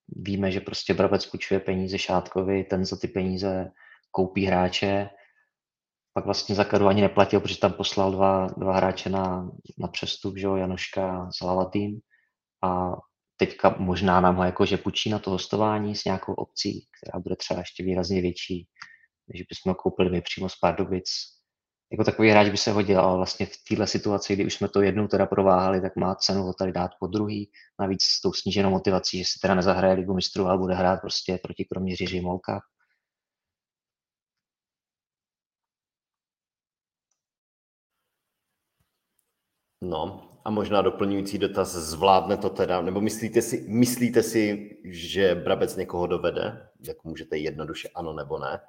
[0.08, 3.70] víme, že prostě Brabec půjčuje peníze Šátkovi, ten za ty peníze
[4.10, 5.08] koupí hráče,
[6.12, 10.36] pak vlastně za Kadu ani neplatil, protože tam poslal dva, dva hráče na, na přestup,
[10.36, 12.00] že jo, Janoška s Lavatým
[12.64, 12.92] a
[13.36, 17.36] teďka možná nám ho jako, že půjčí na to hostování s nějakou opcí, která bude
[17.36, 18.66] třeba ještě výrazně větší,
[19.28, 21.10] než bychom ho koupili my přímo z Pardubic.
[21.92, 24.82] Jako takový hráč by se hodil, ale vlastně v této situaci, kdy už jsme to
[24.82, 27.50] jednou teda prováhali, tak má cenu ho tady dát po druhý.
[27.80, 31.38] Navíc s tou sníženou motivací, že si teda nezahraje ligu mistrů, ale bude hrát prostě
[31.42, 32.60] proti kromě Molka.
[39.82, 45.76] No a možná doplňující dotaz, zvládne to teda, nebo myslíte si, myslíte si, že Brabec
[45.76, 46.68] někoho dovede?
[46.80, 48.60] Jak můžete jednoduše ano nebo ne?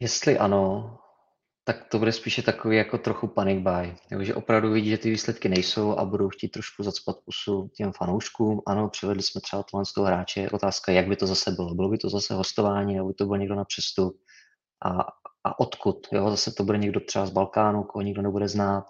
[0.00, 0.98] Jestli ano,
[1.64, 3.96] tak to bude spíše takový jako trochu panic buy.
[4.24, 8.62] že opravdu vidí, že ty výsledky nejsou a budou chtít trošku zacpat pusu těm fanouškům.
[8.66, 10.50] Ano, přivedli jsme třeba tohle z toho hráče.
[10.50, 11.74] Otázka, jak by to zase bylo.
[11.74, 14.20] Bylo by to zase hostování, nebo by to byl někdo na přestup.
[14.84, 14.90] A
[15.44, 16.06] a odkud.
[16.12, 16.30] Jo?
[16.30, 18.84] Zase to bude někdo třeba z Balkánu, koho nikdo nebude znát,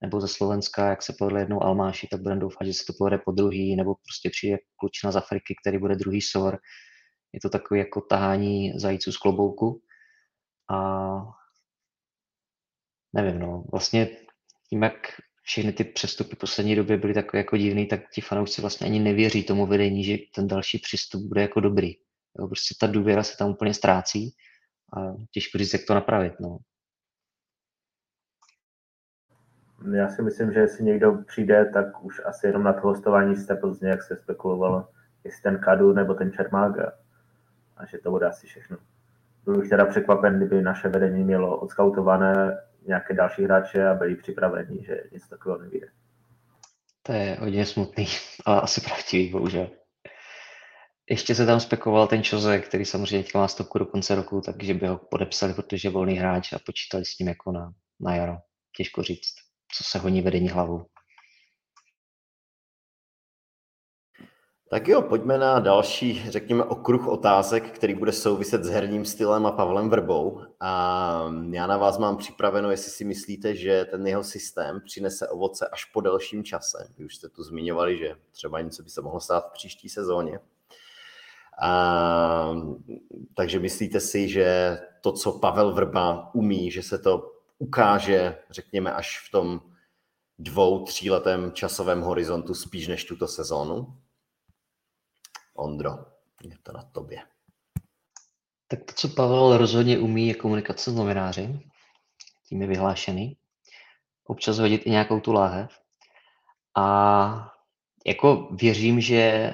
[0.00, 3.18] nebo ze Slovenska, jak se povedlo jednou Almáši, tak budeme doufat, že se to povede
[3.18, 6.58] po druhý, nebo prostě přijde klučina z Afriky, který bude druhý sor.
[7.32, 9.82] Je to takový jako tahání zajíců z klobouku.
[10.70, 10.78] A
[13.12, 14.08] nevím, no, vlastně
[14.70, 14.92] tím, jak
[15.42, 18.98] všechny ty přestupy v poslední době byly takové jako divný, tak ti fanoušci vlastně ani
[18.98, 21.92] nevěří tomu vedení, že ten další přístup bude jako dobrý.
[22.38, 24.34] Jo, prostě ta důvěra se tam úplně ztrácí
[24.96, 26.40] a těžko říct, jak to napravit.
[26.40, 26.58] No.
[29.94, 33.56] Já si myslím, že jestli někdo přijde, tak už asi jenom na to hostování jste
[33.56, 34.88] Plzně, jak se spekulovalo,
[35.24, 36.92] jestli ten Kadu nebo ten Čermák a,
[37.76, 38.76] a že to bude asi všechno.
[39.44, 44.84] Byl bych teda překvapen, kdyby naše vedení mělo odskautované nějaké další hráče a byli připraveni,
[44.84, 45.86] že něco takového nevíde.
[47.02, 48.06] To je hodně smutný,
[48.46, 49.70] ale asi pravdivý, bohužel.
[51.10, 54.74] Ještě se tam spekuloval ten Chose, který samozřejmě teďka má stopku do konce roku, takže
[54.74, 58.36] by ho podepsali, protože je volný hráč a počítali s tím jako na, na jaro.
[58.76, 59.34] Těžko říct,
[59.76, 60.86] co se honí vedení hlavou.
[64.70, 69.52] Tak jo, pojďme na další, řekněme, okruh otázek, který bude souviset s herním stylem a
[69.52, 70.42] Pavlem Vrbou.
[70.60, 75.68] A já na vás mám připraveno, jestli si myslíte, že ten jeho systém přinese ovoce
[75.68, 76.88] až po delším čase.
[76.98, 80.40] Vy už jste tu zmiňovali, že třeba něco by se mohlo stát v příští sezóně.
[81.62, 82.52] A,
[83.34, 89.28] takže myslíte si, že to, co Pavel Vrba umí, že se to ukáže, řekněme, až
[89.28, 89.60] v tom
[90.38, 93.96] dvou, tříletém časovém horizontu spíš než tuto sezónu?
[95.54, 95.90] Ondro,
[96.42, 97.22] je to na tobě.
[98.68, 101.60] Tak to, co Pavel rozhodně umí, je komunikace s novináři.
[102.48, 103.36] Tím je vyhlášený.
[104.26, 105.80] Občas hodit i nějakou tu láhev.
[106.76, 107.52] A
[108.06, 109.52] jako věřím, že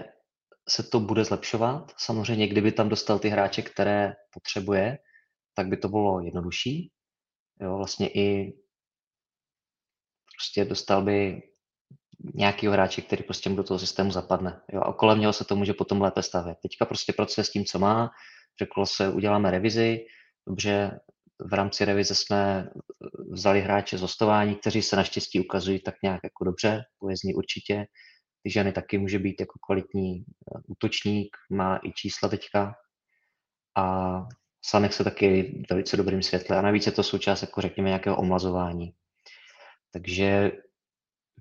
[0.69, 1.93] se to bude zlepšovat.
[1.99, 4.99] Samozřejmě, kdyby tam dostal ty hráče, které potřebuje,
[5.55, 6.91] tak by to bylo jednodušší.
[7.61, 8.53] Jo, vlastně i
[10.37, 11.43] prostě dostal by
[12.35, 14.61] nějaký hráče, který prostě mu do toho systému zapadne.
[14.73, 16.59] Jo, a kolem něho se to může potom lépe stavět.
[16.63, 18.11] Teďka prostě pracuje s tím, co má.
[18.59, 20.07] Řeklo se, uděláme revizi.
[20.49, 21.01] Dobře,
[21.51, 22.69] v rámci revize jsme
[23.33, 27.87] vzali hráče z hostování, kteří se naštěstí ukazují tak nějak jako dobře, pojezdní určitě.
[28.43, 32.74] Tyžany taky může být jako kvalitní eh, útočník, má i čísla teďka
[33.76, 34.18] a
[34.64, 38.95] Sanek se taky velice dobrým světle a navíc je to součást, jako řekněme, nějakého omlazování.
[39.93, 40.53] Takže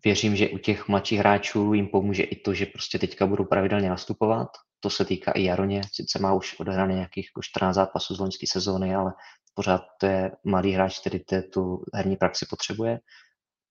[0.06, 3.90] věřím, že u těch mladších hráčů jim pomůže i to, že prostě teďka budou pravidelně
[3.90, 4.48] nastupovat.
[4.80, 8.46] To se týká i Jaroně, sice má už odehrané nějakých jako 14 zápasů z loňské
[8.52, 9.14] sezóny, ale
[9.54, 13.00] pořád to je mladý hráč, který te, tu herní praxi potřebuje.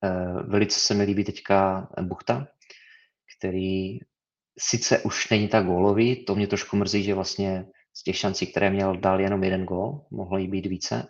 [0.04, 2.46] Eh, velice se mi líbí teďka Buchta,
[3.40, 3.98] který
[4.58, 7.66] sice už není tak gólový, to mě trošku mrzí, že vlastně
[7.96, 11.06] z těch šancí, které měl, dal jenom jeden gól, mohlo jí být více,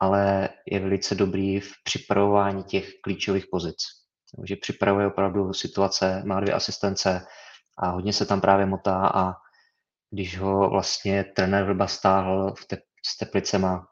[0.00, 3.76] ale je velice dobrý v připravování těch klíčových pozic.
[4.36, 7.26] Takže připravuje opravdu situace, má dvě asistence
[7.78, 9.32] a hodně se tam právě motá a
[10.10, 13.86] když ho vlastně trenér Vrba stáhl v te, s Teplicema,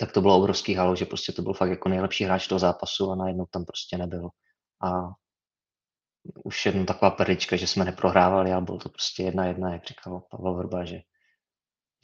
[0.00, 3.10] tak to bylo obrovský halo, že prostě to byl fakt jako nejlepší hráč toho zápasu
[3.10, 4.28] a najednou tam prostě nebyl.
[4.84, 4.90] A
[6.44, 10.22] už jednou taková perlička, že jsme neprohrávali, ale bylo to prostě jedna jedna, jak říkal
[10.30, 11.00] Pavel Vrba, že,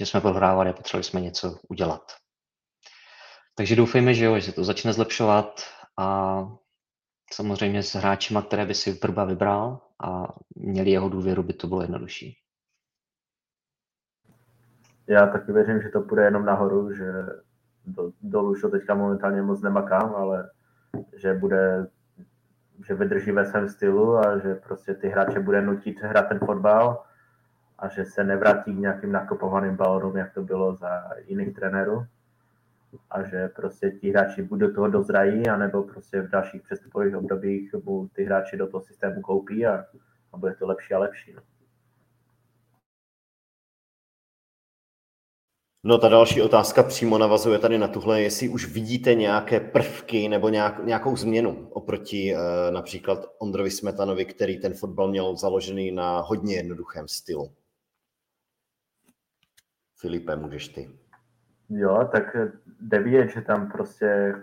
[0.00, 2.12] že jsme prohrávali a potřebovali jsme něco udělat.
[3.54, 5.60] Takže doufejme, že jo, že to začne zlepšovat
[5.98, 6.38] a
[7.32, 11.82] samozřejmě s hráčima, které by si Vrba vybral a měli jeho důvěru, by to bylo
[11.82, 12.38] jednodušší.
[15.06, 17.12] Já taky věřím, že to půjde jenom nahoru, že
[17.84, 20.50] do, dolů už teďka momentálně moc nemakám, ale
[21.16, 21.86] že bude,
[22.86, 27.04] že vydrží ve svém stylu a že prostě ty hráče bude nutit hrát ten fotbal
[27.78, 32.06] a že se nevrátí k nějakým nakopovaným balonům, jak to bylo za jiných trenérů
[33.10, 37.74] a že prostě ti hráči buď do toho dozrají, anebo prostě v dalších přestupových obdobích
[37.84, 39.84] mu ty hráči do toho systému koupí a,
[40.32, 41.32] a bude to lepší a lepší.
[41.32, 41.42] No.
[45.88, 50.48] No ta další otázka přímo navazuje tady na tuhle, jestli už vidíte nějaké prvky nebo
[50.48, 52.38] nějak, nějakou změnu oproti e,
[52.70, 57.52] například Ondrovi Smetanovi, který ten fotbal měl založený na hodně jednoduchém stylu.
[59.96, 60.90] Filipe, můžeš ty.
[61.68, 62.36] Jo, tak
[62.80, 64.34] jde vidět, že tam prostě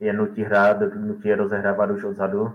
[0.00, 2.52] je nutí hrát, nutí je rozehrávat už odzadu.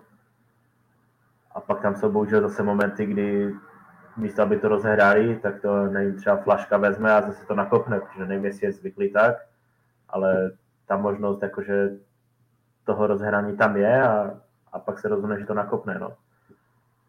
[1.52, 3.54] A pak tam jsou bohužel zase momenty, kdy
[4.18, 8.26] místo, aby to rozehráli, tak to nevím, třeba flaška vezme a zase to nakopne, protože
[8.26, 9.36] nevím, jestli je zvyklý tak,
[10.10, 10.52] ale
[10.88, 11.90] ta možnost jakože
[12.86, 14.40] toho rozhrání tam je a,
[14.72, 15.98] a pak se rozhodne, že to nakopne.
[16.00, 16.14] No.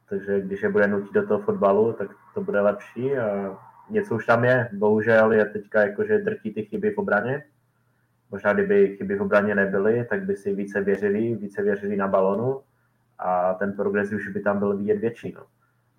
[0.09, 3.57] Takže když je bude nutit do toho fotbalu, tak to bude lepší a
[3.91, 4.69] něco už tam je.
[4.73, 7.45] Bohužel je teďka jakože drtí ty chyby v obraně.
[8.31, 12.61] Možná kdyby chyby v obraně nebyly, tak by si více věřili, více věřili na balonu
[13.19, 15.33] a ten progres už by tam byl vidět větší.
[15.37, 15.43] No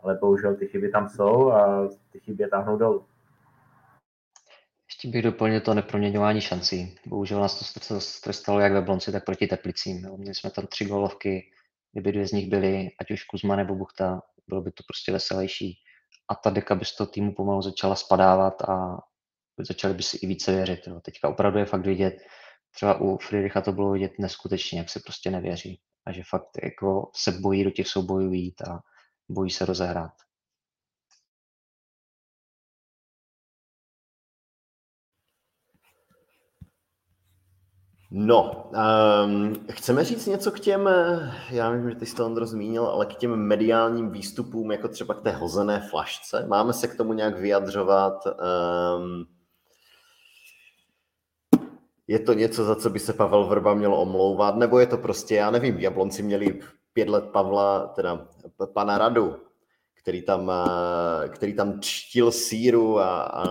[0.05, 3.05] ale bohužel ty chyby tam jsou a ty chyby je táhnou dolů.
[4.89, 6.95] Ještě bych doplnil to neproměňování šancí.
[7.05, 10.09] Bohužel nás to strestalo jak ve Blonci, tak proti Teplicím.
[10.17, 11.51] Měli jsme tam tři golovky,
[11.91, 15.75] kdyby dvě z nich byly, ať už Kuzma nebo Buchta, bylo by to prostě veselější.
[16.29, 18.97] A ta deka by z toho týmu pomalu začala spadávat a
[19.59, 20.87] začali by si i více věřit.
[20.87, 21.01] Jo.
[21.01, 22.15] Teďka opravdu je fakt vidět,
[22.75, 25.79] třeba u Friedricha to bylo vidět neskutečně, jak se prostě nevěří.
[26.07, 28.79] A že fakt jako se bojí do těch soubojů jít a
[29.29, 30.11] bojí se rozehrát.
[38.17, 38.71] No,
[39.25, 40.89] um, chceme říct něco k těm,
[41.49, 45.13] já vím, že ty jsi to Ondro zmínil, ale k těm mediálním výstupům, jako třeba
[45.13, 46.45] k té hozené flašce.
[46.47, 48.13] Máme se k tomu nějak vyjadřovat?
[48.25, 49.25] Um,
[52.07, 55.35] je to něco, za co by se Pavel Vrba měl omlouvat, nebo je to prostě,
[55.35, 56.59] já nevím, Jablonci měli
[56.95, 58.27] pět let Pavla, teda
[58.73, 59.39] pana Radu,
[59.93, 63.45] který tam, eh, který tam čtil síru a, a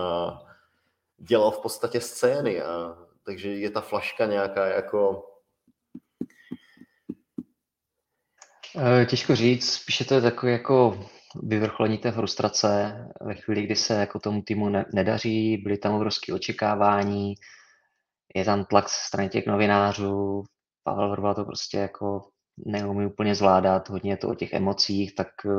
[1.17, 2.61] dělal v podstatě scény.
[2.61, 5.25] A, takže je ta flaška nějaká jako...
[8.77, 11.07] Eh, těžko říct, spíše to je takové jako
[11.43, 16.33] vyvrcholení té frustrace ve chvíli, kdy se jako tomu týmu ne, nedaří, byly tam obrovské
[16.33, 17.35] očekávání,
[18.35, 20.43] je tam tlak ze strany těch novinářů,
[20.83, 25.27] Pavel Vrba to prostě jako neumí úplně zvládat, hodně je to o těch emocích, tak
[25.45, 25.49] eh,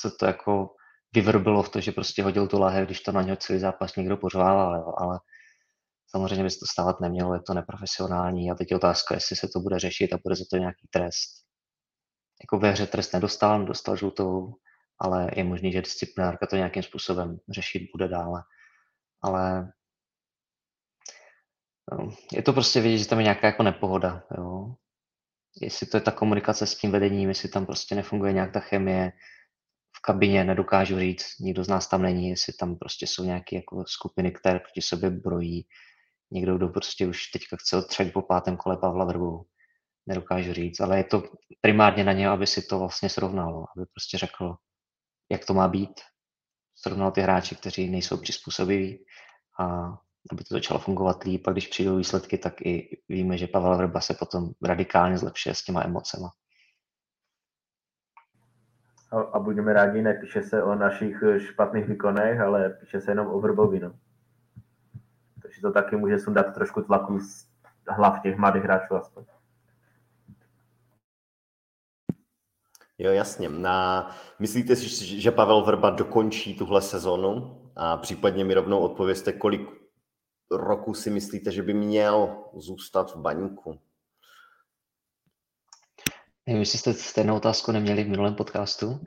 [0.00, 0.74] se to jako
[1.14, 4.16] vyvrbilo v to, že prostě hodil tu lahev, když to na něho celý zápas někdo
[4.16, 4.92] pořvával, jo.
[4.96, 5.20] ale
[6.06, 9.48] samozřejmě by se to stávat nemělo, je to neprofesionální a teď je otázka, jestli se
[9.48, 11.46] to bude řešit a bude za to nějaký trest.
[12.42, 14.54] Jako ve hře trest nedostal, dostal žlutou,
[14.98, 18.42] ale je možný, že disciplinárka to nějakým způsobem řešit bude dále.
[19.22, 19.72] Ale
[21.92, 24.22] no, je to prostě vidět, že tam je nějaká jako nepohoda.
[24.36, 24.74] Jo.
[25.60, 29.12] Jestli to je ta komunikace s tím vedením, jestli tam prostě nefunguje nějak ta chemie,
[29.96, 33.84] v kabině nedokážu říct, nikdo z nás tam není, jestli tam prostě jsou nějaké jako
[33.86, 35.66] skupiny, které proti sobě brojí.
[36.30, 39.46] Někdo, kdo prostě už teďka chce odtřet po pátém kole Pavla Vrbu,
[40.06, 41.22] nedokážu říct, ale je to
[41.60, 44.54] primárně na něj, aby si to vlastně srovnalo, aby prostě řekl,
[45.30, 46.00] jak to má být,
[46.74, 49.04] srovnal ty hráče, kteří nejsou přizpůsobiví
[49.60, 49.66] a
[50.32, 54.00] aby to začalo fungovat líp a když přijdou výsledky, tak i víme, že Pavel Vrba
[54.00, 56.30] se potom radikálně zlepšuje s těma emocema
[59.10, 63.40] a, a budeme rádi, nepíše se o našich špatných výkonech, ale píše se jenom o
[63.40, 63.80] Vrbovi.
[63.80, 63.90] No.
[63.90, 64.00] Takže
[65.42, 67.46] takže to taky může sundat trošku tlaku z
[67.88, 69.24] hlav těch mladých hráčů aspoň.
[72.98, 73.48] Jo, jasně.
[73.48, 77.62] Na, myslíte si, že Pavel Vrba dokončí tuhle sezonu?
[77.76, 79.85] A případně mi rovnou odpověste, kolik
[80.50, 83.78] roku si myslíte, že by měl zůstat v baníku?
[86.46, 89.00] Nevím, jestli jste stejnou otázku neměli v minulém podcastu.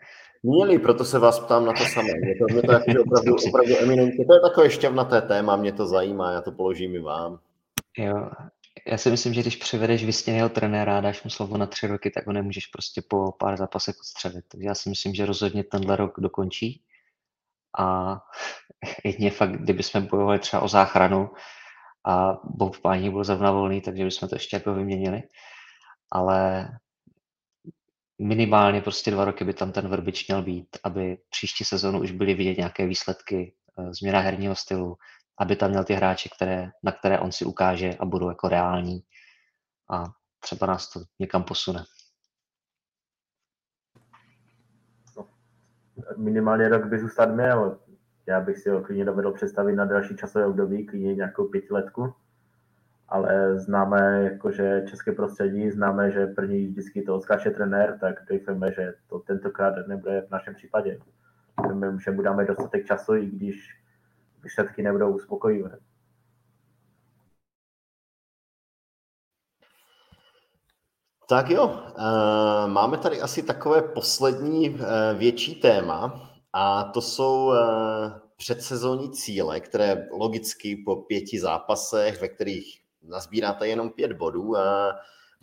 [0.44, 2.10] Měli, proto se vás ptám na to samé.
[2.22, 4.26] Mě to, mě to jako opravdu, opravdu eminentně.
[4.26, 7.40] To je takové šťavnaté téma, mě to zajímá, já to položím i vám.
[7.98, 8.30] Jo,
[8.88, 12.12] já si myslím, že když přivedeš vysněného trenéra a dáš mu slovo na tři roky,
[12.12, 14.46] tak ho nemůžeš prostě po pár zápasech odstřelit.
[14.48, 16.82] Takže já si myslím, že rozhodně tenhle rok dokončí.
[17.78, 18.17] A
[19.03, 21.30] jedině fakt, kdyby jsme bojovali třeba o záchranu
[22.07, 25.22] a Bob Páni byl zrovna volný, takže bychom to ještě jako vyměnili.
[26.11, 26.70] Ale
[28.22, 32.34] minimálně prostě dva roky by tam ten Vrbič měl být, aby příští sezonu už byly
[32.34, 34.95] vidět nějaké výsledky, eh, změna herního stylu,
[35.39, 38.99] aby tam měl ty hráče, které, na které on si ukáže a budou jako reální
[39.91, 40.03] a
[40.39, 41.84] třeba nás to někam posune.
[46.18, 47.78] Minimálně rok by zůstat měl.
[48.26, 52.14] Já bych si ho klidně dovedl představit na další časové období, klidně nějakou pětiletku
[53.10, 58.93] ale známe jakože české prostředí, známe, že první vždycky to odskáče trenér, tak doufáme, že
[59.08, 61.00] to tentokrát nebude v našem případě.
[61.58, 63.82] Doufáme, že budeme dostatek času, i když
[64.43, 65.78] výsledky nebudou uspokojivé.
[71.30, 78.12] Tak jo, eh, máme tady asi takové poslední eh, větší téma a to jsou eh,
[78.38, 84.56] předsezónní cíle, které logicky po pěti zápasech, ve kterých nazbíráte jenom pět bodů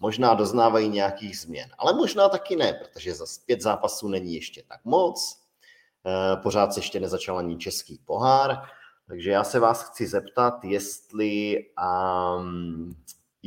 [0.01, 1.71] možná doznávají nějakých změn.
[1.79, 5.43] Ale možná taky ne, protože za pět zápasů není ještě tak moc.
[6.43, 8.63] Pořád se ještě nezačal ani český pohár,
[9.09, 11.65] takže já se vás chci zeptat, jestli
[12.39, 12.95] um,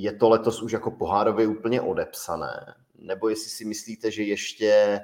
[0.01, 4.99] je to letos už jako pohárově úplně odepsané, nebo jestli si myslíte, že ještě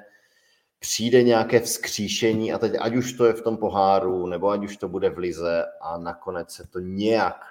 [0.78, 4.76] přijde nějaké vzkříšení a teď ať už to je v tom poháru, nebo ať už
[4.76, 7.44] to bude v lize a nakonec se to nějak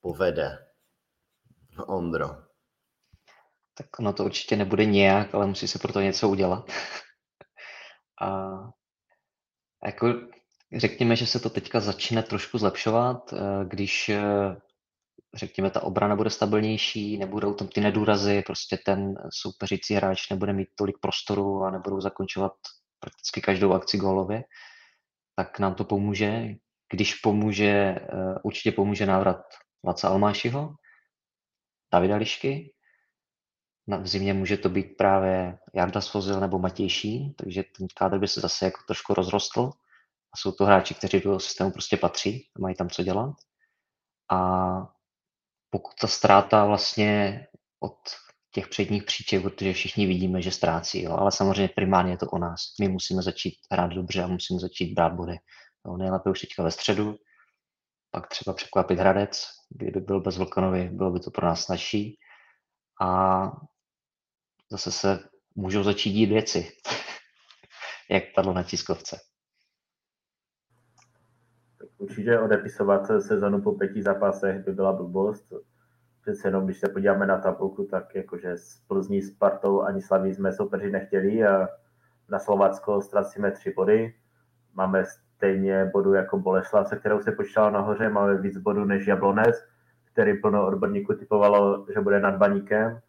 [0.00, 0.66] povede.
[1.86, 2.28] Ondro.
[3.74, 6.70] Tak ono to určitě nebude nějak, ale musí se pro to něco udělat.
[8.20, 8.60] a
[9.86, 10.14] jako
[10.76, 14.56] řekněme, že se to teďka začne trošku zlepšovat, eh, když eh,
[15.34, 20.68] řekněme, ta obrana bude stabilnější, nebudou tam ty nedůrazy, prostě ten soupeřící hráč nebude mít
[20.74, 22.52] tolik prostoru a nebudou zakončovat
[23.00, 24.44] prakticky každou akci gólově,
[25.36, 26.54] tak nám to pomůže.
[26.92, 29.40] Když pomůže, eh, určitě pomůže návrat
[29.84, 30.74] Laca Almášiho,
[31.92, 32.74] Davida Lišky.
[34.02, 38.40] V zimě může to být právě Jarda Svozil nebo Matější, takže ten kádr by se
[38.40, 39.70] zase jako trošku rozrostl.
[40.34, 43.34] A jsou to hráči, kteří do systému prostě patří a mají tam co dělat.
[44.30, 44.99] A
[45.70, 47.40] pokud ta ztráta vlastně
[47.80, 47.96] od
[48.52, 51.12] těch předních příček, protože všichni vidíme, že ztrácí, jo.
[51.12, 52.60] ale samozřejmě primárně je to o nás.
[52.80, 55.36] My musíme začít hrát dobře a musíme začít brát body.
[55.86, 55.96] Jo.
[55.96, 57.16] Nejlépe už teďka ve středu,
[58.10, 62.18] pak třeba překvapit Hradec, kdyby byl bez Vlkanovi, bylo by to pro nás snažší.
[63.00, 63.42] A
[64.70, 65.18] zase se
[65.54, 66.72] můžou začít dít věci,
[68.10, 69.29] jak padlo na tiskovce.
[71.80, 75.52] Tak určitě odepisovat sezonu po pěti zápasech by byla blbost.
[76.22, 80.52] Přece jenom, když se podíváme na tabulku, tak jakože s Plzní, Spartou ani Slaví jsme
[80.52, 81.68] soupeři nechtěli a
[82.28, 84.14] na Slovácko ztracíme tři body.
[84.74, 89.56] Máme stejně bodů jako Boleslav, se kterou se počítalo nahoře, máme víc bodů než Jablonec,
[90.12, 93.00] který plno odborníků typovalo, že bude nad baníkem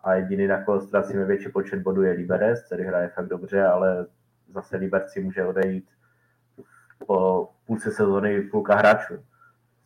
[0.00, 4.06] a jediný, na koho ztrácíme větší počet bodů, je Liberec, který hraje fakt dobře, ale
[4.48, 5.88] zase Liberci může odejít
[7.06, 9.14] po půlce sezóny půlka hráčů.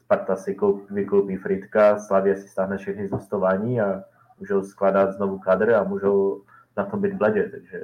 [0.05, 4.03] Sparta si koup, vykoupí Fritka, Slavě si stáhne všechny zhostování a
[4.39, 6.45] můžou skládat znovu kadr a můžou
[6.77, 7.81] na tom být bledě, takže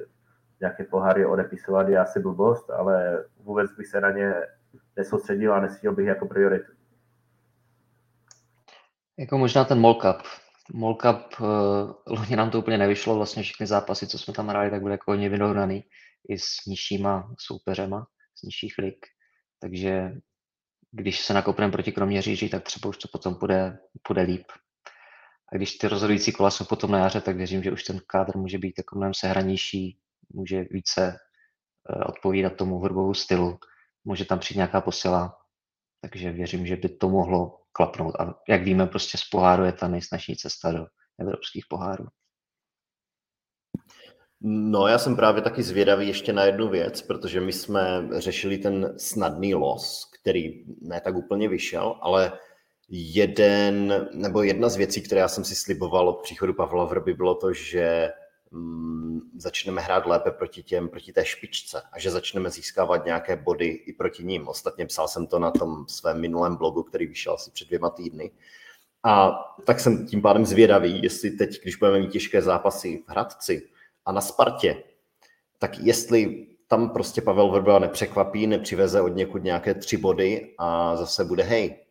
[0.61, 4.35] nějaké poháry odepisovat je asi blbost, ale vůbec bych se na ně
[4.97, 6.73] nesoustředil a nesítil bych jako prioritu.
[9.19, 10.23] Jako možná ten Molkup.
[10.73, 11.47] Molkup, uh,
[12.07, 15.11] loni nám to úplně nevyšlo, vlastně všechny zápasy, co jsme tam hráli, tak byly jako
[15.11, 15.85] hodně vyrovnaný
[16.29, 18.07] i s nižšíma soupeřema
[18.39, 19.07] z nižších lig.
[19.61, 20.13] Takže
[20.91, 24.47] když se nakopneme proti Kroměříži, tak třeba už to potom půjde, půjde líp.
[25.53, 28.37] A když ty rozhodující kola jsou potom na jaře, tak věřím, že už ten kádr
[28.37, 29.99] může být jako mnohem sehranější,
[30.29, 31.17] může více
[31.91, 33.59] eh, odpovídat tomu hrbovou stylu,
[34.05, 35.37] může tam přijít nějaká posila,
[36.01, 38.15] takže věřím, že by to mohlo klapnout.
[38.21, 40.87] A jak víme, prostě z poháru je ta nejsnažší cesta do
[41.21, 42.07] evropských pohárů.
[44.43, 48.95] No, já jsem právě taky zvědavý ještě na jednu věc, protože my jsme řešili ten
[48.97, 52.33] snadný los, který ne tak úplně vyšel, ale
[52.89, 57.35] jeden, nebo jedna z věcí, které já jsem si sliboval od příchodu Pavla Vrby, bylo
[57.35, 58.13] to, že
[58.51, 63.67] mm, začneme hrát lépe proti těm, proti té špičce a že začneme získávat nějaké body
[63.67, 64.49] i proti ním.
[64.49, 68.31] Ostatně psal jsem to na tom svém minulém blogu, který vyšel asi před dvěma týdny.
[69.03, 69.31] A
[69.67, 73.69] tak jsem tím pádem zvědavý, jestli teď, když budeme mít těžké zápasy v Hradci
[74.07, 74.85] a na Spartě,
[75.59, 81.25] tak jestli tam prostě Pavel Vrba nepřekvapí, nepřiveze od někud nějaké tři body a zase
[81.25, 81.85] bude hej.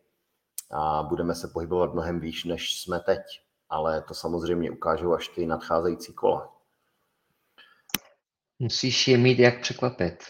[0.70, 3.20] A budeme se pohybovat mnohem výš, než jsme teď.
[3.68, 6.52] Ale to samozřejmě ukážou až ty nadcházející kola.
[8.58, 10.24] Musíš je mít jak překvapit.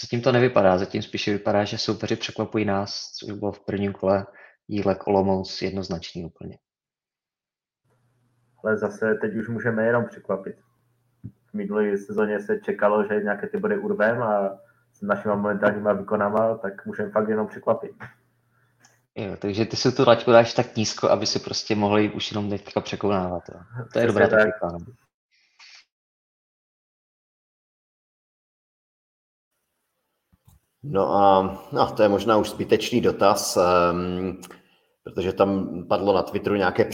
[0.00, 4.26] Zatím to nevypadá, zatím spíše vypadá, že soupeři překvapují nás, což bylo v prvním kole
[4.68, 6.58] Jílek Olomouc jednoznačný úplně.
[8.64, 10.56] Ale zase teď už můžeme jenom překvapit.
[11.50, 14.58] V minulé sezóně se čekalo, že nějaké ty body urvem a
[14.92, 17.92] s našimi momentálníma výkonama, tak můžeme fakt jenom překvapit.
[19.14, 22.50] Jo, takže ty si tu laťku dáš tak nízko, aby si prostě mohli už jenom
[22.50, 23.42] teďka překonávat.
[23.48, 23.60] Jo.
[23.92, 24.68] To je dobrá taktika.
[24.72, 24.78] No.
[30.82, 31.42] No a
[31.72, 33.58] no, to je možná už zbytečný dotaz.
[33.92, 34.40] Um,
[35.04, 36.84] protože tam padlo na Twitteru nějaké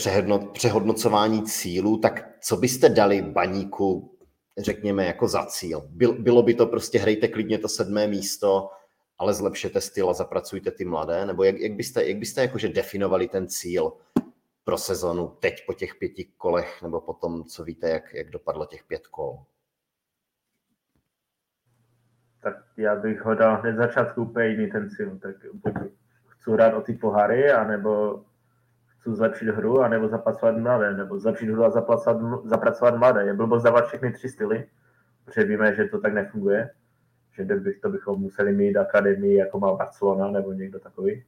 [0.53, 4.19] přehodnocování cílů, tak co byste dali baníku,
[4.59, 5.89] řekněme, jako za cíl?
[6.19, 8.71] Bylo by to prostě hrajte klidně to sedmé místo,
[9.19, 11.27] ale zlepšete styl a zapracujte ty mladé?
[11.27, 13.93] Nebo jak, jak byste, jak byste jakože definovali ten cíl
[14.65, 18.67] pro sezonu teď po těch pěti kolech, nebo po tom, co víte, jak, jak dopadlo
[18.67, 19.39] těch pět kol?
[22.43, 25.19] Tak já bych ho dal hned začátku úplně jiný ten cíl.
[25.19, 25.37] Tak
[26.47, 28.23] chci hrát o ty pohary, anebo
[28.89, 33.25] chci zlepšit hru, anebo zapracovat mladé, nebo zlepšit hru a zapracovat, zapracovat mladé.
[33.25, 34.67] Je blbost dávat všechny tři styly,
[35.25, 36.71] protože víme, že to tak nefunguje,
[37.33, 41.25] že bych, to bychom museli mít akademii, jako má Barcelona nebo někdo takový,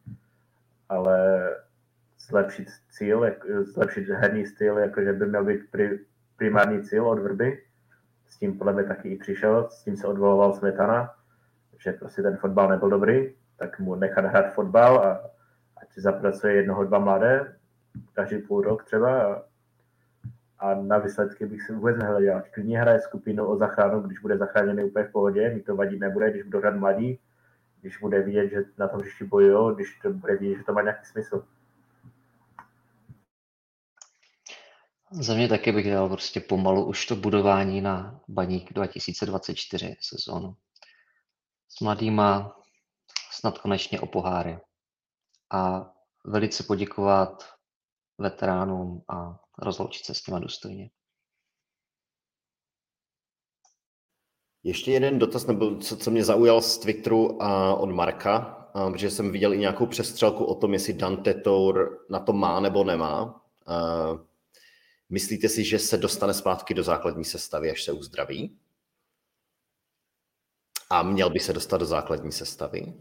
[0.89, 1.51] ale
[2.29, 3.27] zlepšit cíl,
[3.63, 5.99] zlepšit herní styl, jakože by měl být pri,
[6.37, 7.63] primární cíl od Vrby,
[8.29, 11.11] s tím podle mě taky i přišel, s tím se odvoloval Smetana,
[11.79, 15.31] že prostě ten fotbal nebyl dobrý, tak mu nechat hrát fotbal a
[15.77, 17.57] ať si zapracuje jednoho, dva mladé,
[18.13, 19.43] každý půl rok třeba a,
[20.59, 22.43] a na výsledky bych si vůbec nehleděl.
[22.55, 26.31] Klidně hraje skupinu o zachranu, když bude zachráněný úplně v pohodě, mi to vadit nebude,
[26.31, 27.19] když budou hrát mladí,
[27.81, 30.83] když bude vidět, že na tom hřišti bojují, když to bude vidět, že to má
[30.83, 31.45] nějaký smysl.
[35.11, 40.57] Za mě taky bych dal prostě pomalu už to budování na Baník 2024 sezónu.
[41.69, 42.58] S mladýma
[43.39, 44.59] snad konečně o poháry.
[45.53, 45.93] A
[46.25, 47.45] velice poděkovat
[48.19, 50.91] veteránům a rozloučit se s těma důstojně.
[54.63, 58.37] Ještě jeden dotaz, nebo co, co mě zaujal z Twitteru a od Marka,
[58.75, 62.61] a, protože jsem viděl i nějakou přestřelku o tom, jestli Dante Tour na to má
[62.61, 63.45] nebo nemá.
[63.67, 63.75] A,
[65.09, 68.59] myslíte si, že se dostane zpátky do základní sestavy, až se uzdraví?
[70.91, 72.95] A měl by se dostat do základní sestavy?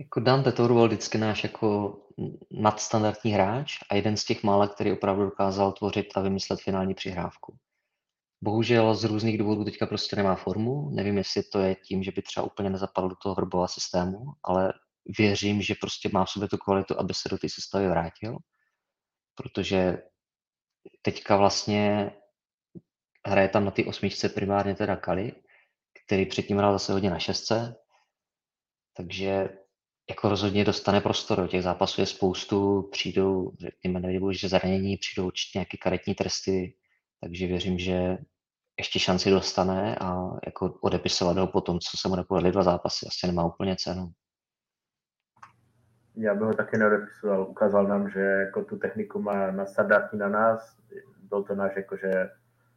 [0.00, 1.98] Jako Dante Tour byl vždycky náš jako
[2.50, 7.56] nadstandardní hráč a jeden z těch mála, který opravdu dokázal tvořit a vymyslet finální přihrávku.
[8.42, 10.90] Bohužel z různých důvodů teďka prostě nemá formu.
[10.90, 14.72] Nevím, jestli to je tím, že by třeba úplně nezapadl do toho hrbova systému, ale
[15.18, 18.38] věřím, že prostě má v sobě tu kvalitu, aby se do té sestavy vrátil,
[19.34, 20.02] protože
[21.02, 22.12] teďka vlastně
[23.26, 25.32] hraje tam na té osmičce primárně teda Kali,
[26.04, 27.76] který předtím hrál zase hodně na šestce,
[28.96, 29.59] takže
[30.10, 31.48] jako rozhodně dostane prostor.
[31.48, 36.74] Těch zápasů je spoustu, přijdou, řekněme, nebudu, že zranění, přijdou určitě nějaké karetní tresty,
[37.20, 38.18] takže věřím, že
[38.78, 43.06] ještě šanci dostane a jako odepisovat ho po tom, co se mu nepovedly dva zápasy,
[43.06, 44.10] asi nemá úplně cenu.
[46.16, 47.42] Já bych ho taky neodepisoval.
[47.50, 50.76] Ukázal nám, že jako tu techniku má na standardní na nás.
[51.22, 52.28] Byl to náš jakože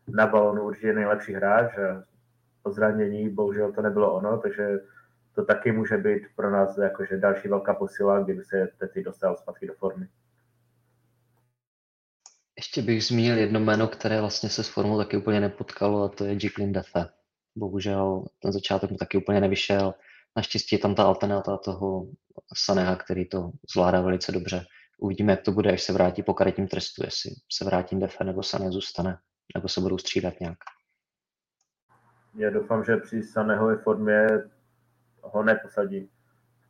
[0.07, 2.03] na balonu určitě nejlepší hráč a
[2.63, 4.79] po zranění bohužel to nebylo ono, takže
[5.35, 9.67] to taky může být pro nás jakože další velká posila, kdyby se Tety dostal zpátky
[9.67, 10.07] do formy.
[12.57, 16.25] Ještě bych zmínil jedno jméno, které vlastně se s formou taky úplně nepotkalo a to
[16.25, 17.09] je Jacqueline Defe.
[17.55, 19.93] Bohužel ten začátek mu taky úplně nevyšel.
[20.35, 22.07] Naštěstí je tam ta alternativa toho
[22.57, 24.65] Saneha, který to zvládá velice dobře.
[24.99, 28.43] Uvidíme, jak to bude, až se vrátí po karetním trestu, jestli se vrátí Defe nebo
[28.43, 29.17] Sané zůstane,
[29.55, 30.57] nebo se budou střídat nějak.
[32.35, 34.27] Já doufám, že při Sanehově formě
[35.23, 36.09] ho neposadí,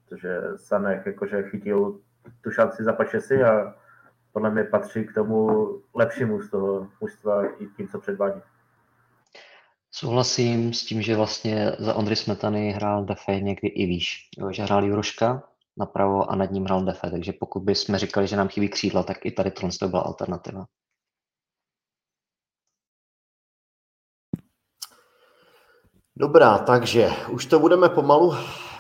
[0.10, 2.00] protože Sanek jakože chytil
[2.42, 3.76] tu šanci za si a
[4.32, 8.42] podle mě patří k tomu lepšímu z toho mužstva i tím, co předvádí.
[9.92, 14.30] Souhlasím s tím, že vlastně za Ondry Smetany hrál Defej někdy i výš.
[14.52, 15.44] Že hrál Juroška
[15.78, 19.26] napravo a nad ním hrál Defe, takže pokud bychom říkali, že nám chybí křídla, tak
[19.26, 20.66] i tady to byla alternativa.
[26.16, 28.34] Dobrá, takže už to budeme pomalu,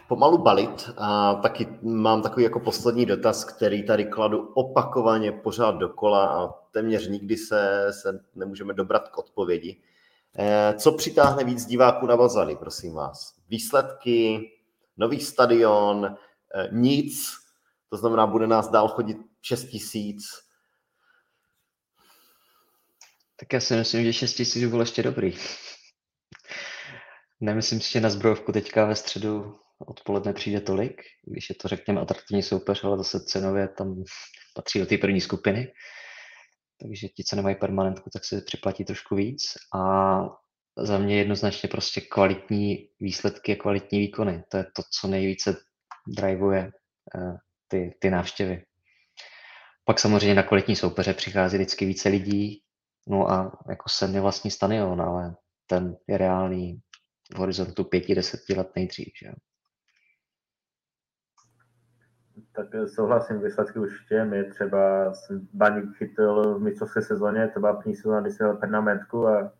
[0.07, 6.25] pomalu balit a taky mám takový jako poslední dotaz, který tady kladu opakovaně pořád dokola
[6.25, 9.81] a téměř nikdy se, se nemůžeme dobrat k odpovědi.
[10.37, 13.35] Eh, co přitáhne víc diváků na Vazali, prosím vás?
[13.49, 14.51] Výsledky,
[14.97, 16.05] nový stadion,
[16.55, 17.31] eh, nic,
[17.89, 20.23] to znamená, bude nás dál chodit 6 tisíc.
[23.35, 25.33] Tak já si myslím, že 6 tisíc bylo ještě dobrý.
[27.43, 32.01] Nemyslím si, že na zbrojovku teďka ve středu odpoledne přijde tolik, když je to, řekněme,
[32.01, 34.03] atraktivní soupeř, ale zase cenově tam
[34.55, 35.71] patří do té první skupiny.
[36.81, 39.41] Takže ti, co nemají permanentku, tak se připlatí trošku víc.
[39.75, 40.19] A
[40.77, 44.43] za mě jednoznačně prostě kvalitní výsledky a kvalitní výkony.
[44.49, 45.55] To je to, co nejvíce
[46.17, 46.71] drivuje
[47.15, 47.35] uh,
[47.67, 48.63] ty, ty návštěvy.
[49.85, 52.61] Pak samozřejmě na kvalitní soupeře přichází vždycky více lidí,
[53.07, 55.35] no a jako sem je vlastní stadion, ale
[55.67, 56.81] ten je reálný
[57.31, 59.13] v horizontu pěti, deseti let nejdřív.
[59.21, 59.31] Že?
[62.51, 64.25] Tak souhlasím, výsledky určitě.
[64.25, 65.13] Mě třeba
[65.53, 69.51] Baník chytil v mistrovské sezóně, to byla první sezóna, kdy jsem pernamentku a,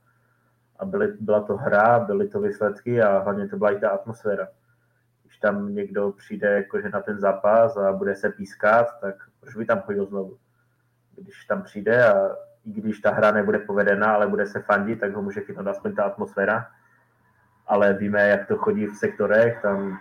[0.79, 4.47] a byly, byla to hra, byly to výsledky a hlavně to byla i ta atmosféra.
[5.23, 9.65] Když tam někdo přijde jakože na ten zápas a bude se pískat, tak proč by
[9.65, 10.37] tam chodil znovu?
[11.15, 12.35] Když tam přijde a
[12.65, 15.95] i když ta hra nebude povedená, ale bude se fandit, tak ho může chytnout aspoň
[15.95, 16.71] ta atmosféra
[17.67, 19.99] ale víme, jak to chodí v sektorech, tam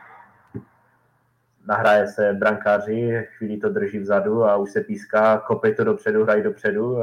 [1.67, 6.43] nahraje se brankáři, chvíli to drží vzadu a už se píská, kopej to dopředu, hrají
[6.43, 6.99] dopředu.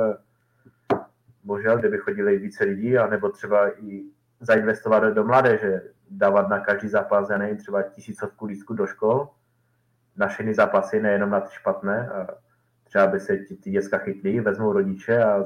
[1.44, 4.04] Bohužel, kdyby chodili více lidí, anebo třeba i
[4.40, 9.30] zainvestovat do mládeže, dávat na každý zápas, já nevím, třeba tisícovku lístku do škol,
[10.18, 12.10] na všechny zápasy, nejenom na ty špatné.
[12.10, 12.28] A
[12.84, 15.44] třeba by se ti, ty děcka chytli, vezmou rodiče a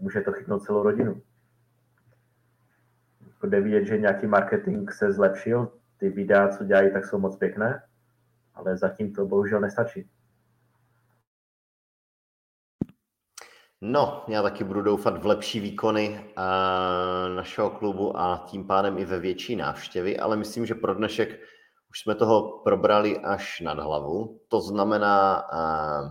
[0.00, 1.22] může to chytnout celou rodinu
[3.46, 7.82] jde vidět, že nějaký marketing se zlepšil, ty videa, co dělají, tak jsou moc pěkné,
[8.54, 10.10] ale zatím to bohužel nestačí.
[13.80, 19.04] No, já taky budu doufat v lepší výkony uh, našeho klubu a tím pádem i
[19.04, 21.40] ve větší návštěvy, ale myslím, že pro dnešek
[21.90, 24.40] už jsme toho probrali až nad hlavu.
[24.48, 26.10] To znamená, uh,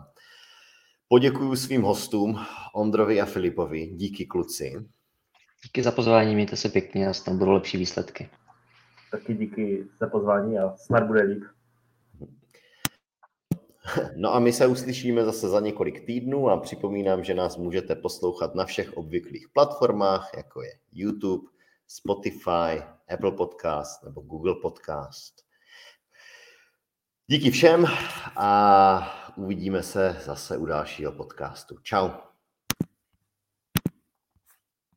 [1.08, 2.40] poděkuju svým hostům,
[2.76, 3.88] Ondrovi a Filipovi.
[3.88, 4.74] Díky kluci.
[5.64, 8.30] Díky za pozvání, mějte se pěkně a snad budou lepší výsledky.
[9.12, 11.44] Taky díky za pozvání a snad bude líp.
[14.16, 18.56] No a my se uslyšíme zase za několik týdnů a připomínám, že nás můžete poslouchat
[18.56, 21.48] na všech obvyklých platformách, jako je YouTube,
[21.88, 22.84] Spotify,
[23.14, 25.34] Apple Podcast nebo Google Podcast.
[27.28, 27.86] Díky všem
[28.36, 31.78] a uvidíme se zase u dalšího podcastu.
[31.84, 32.33] Ciao.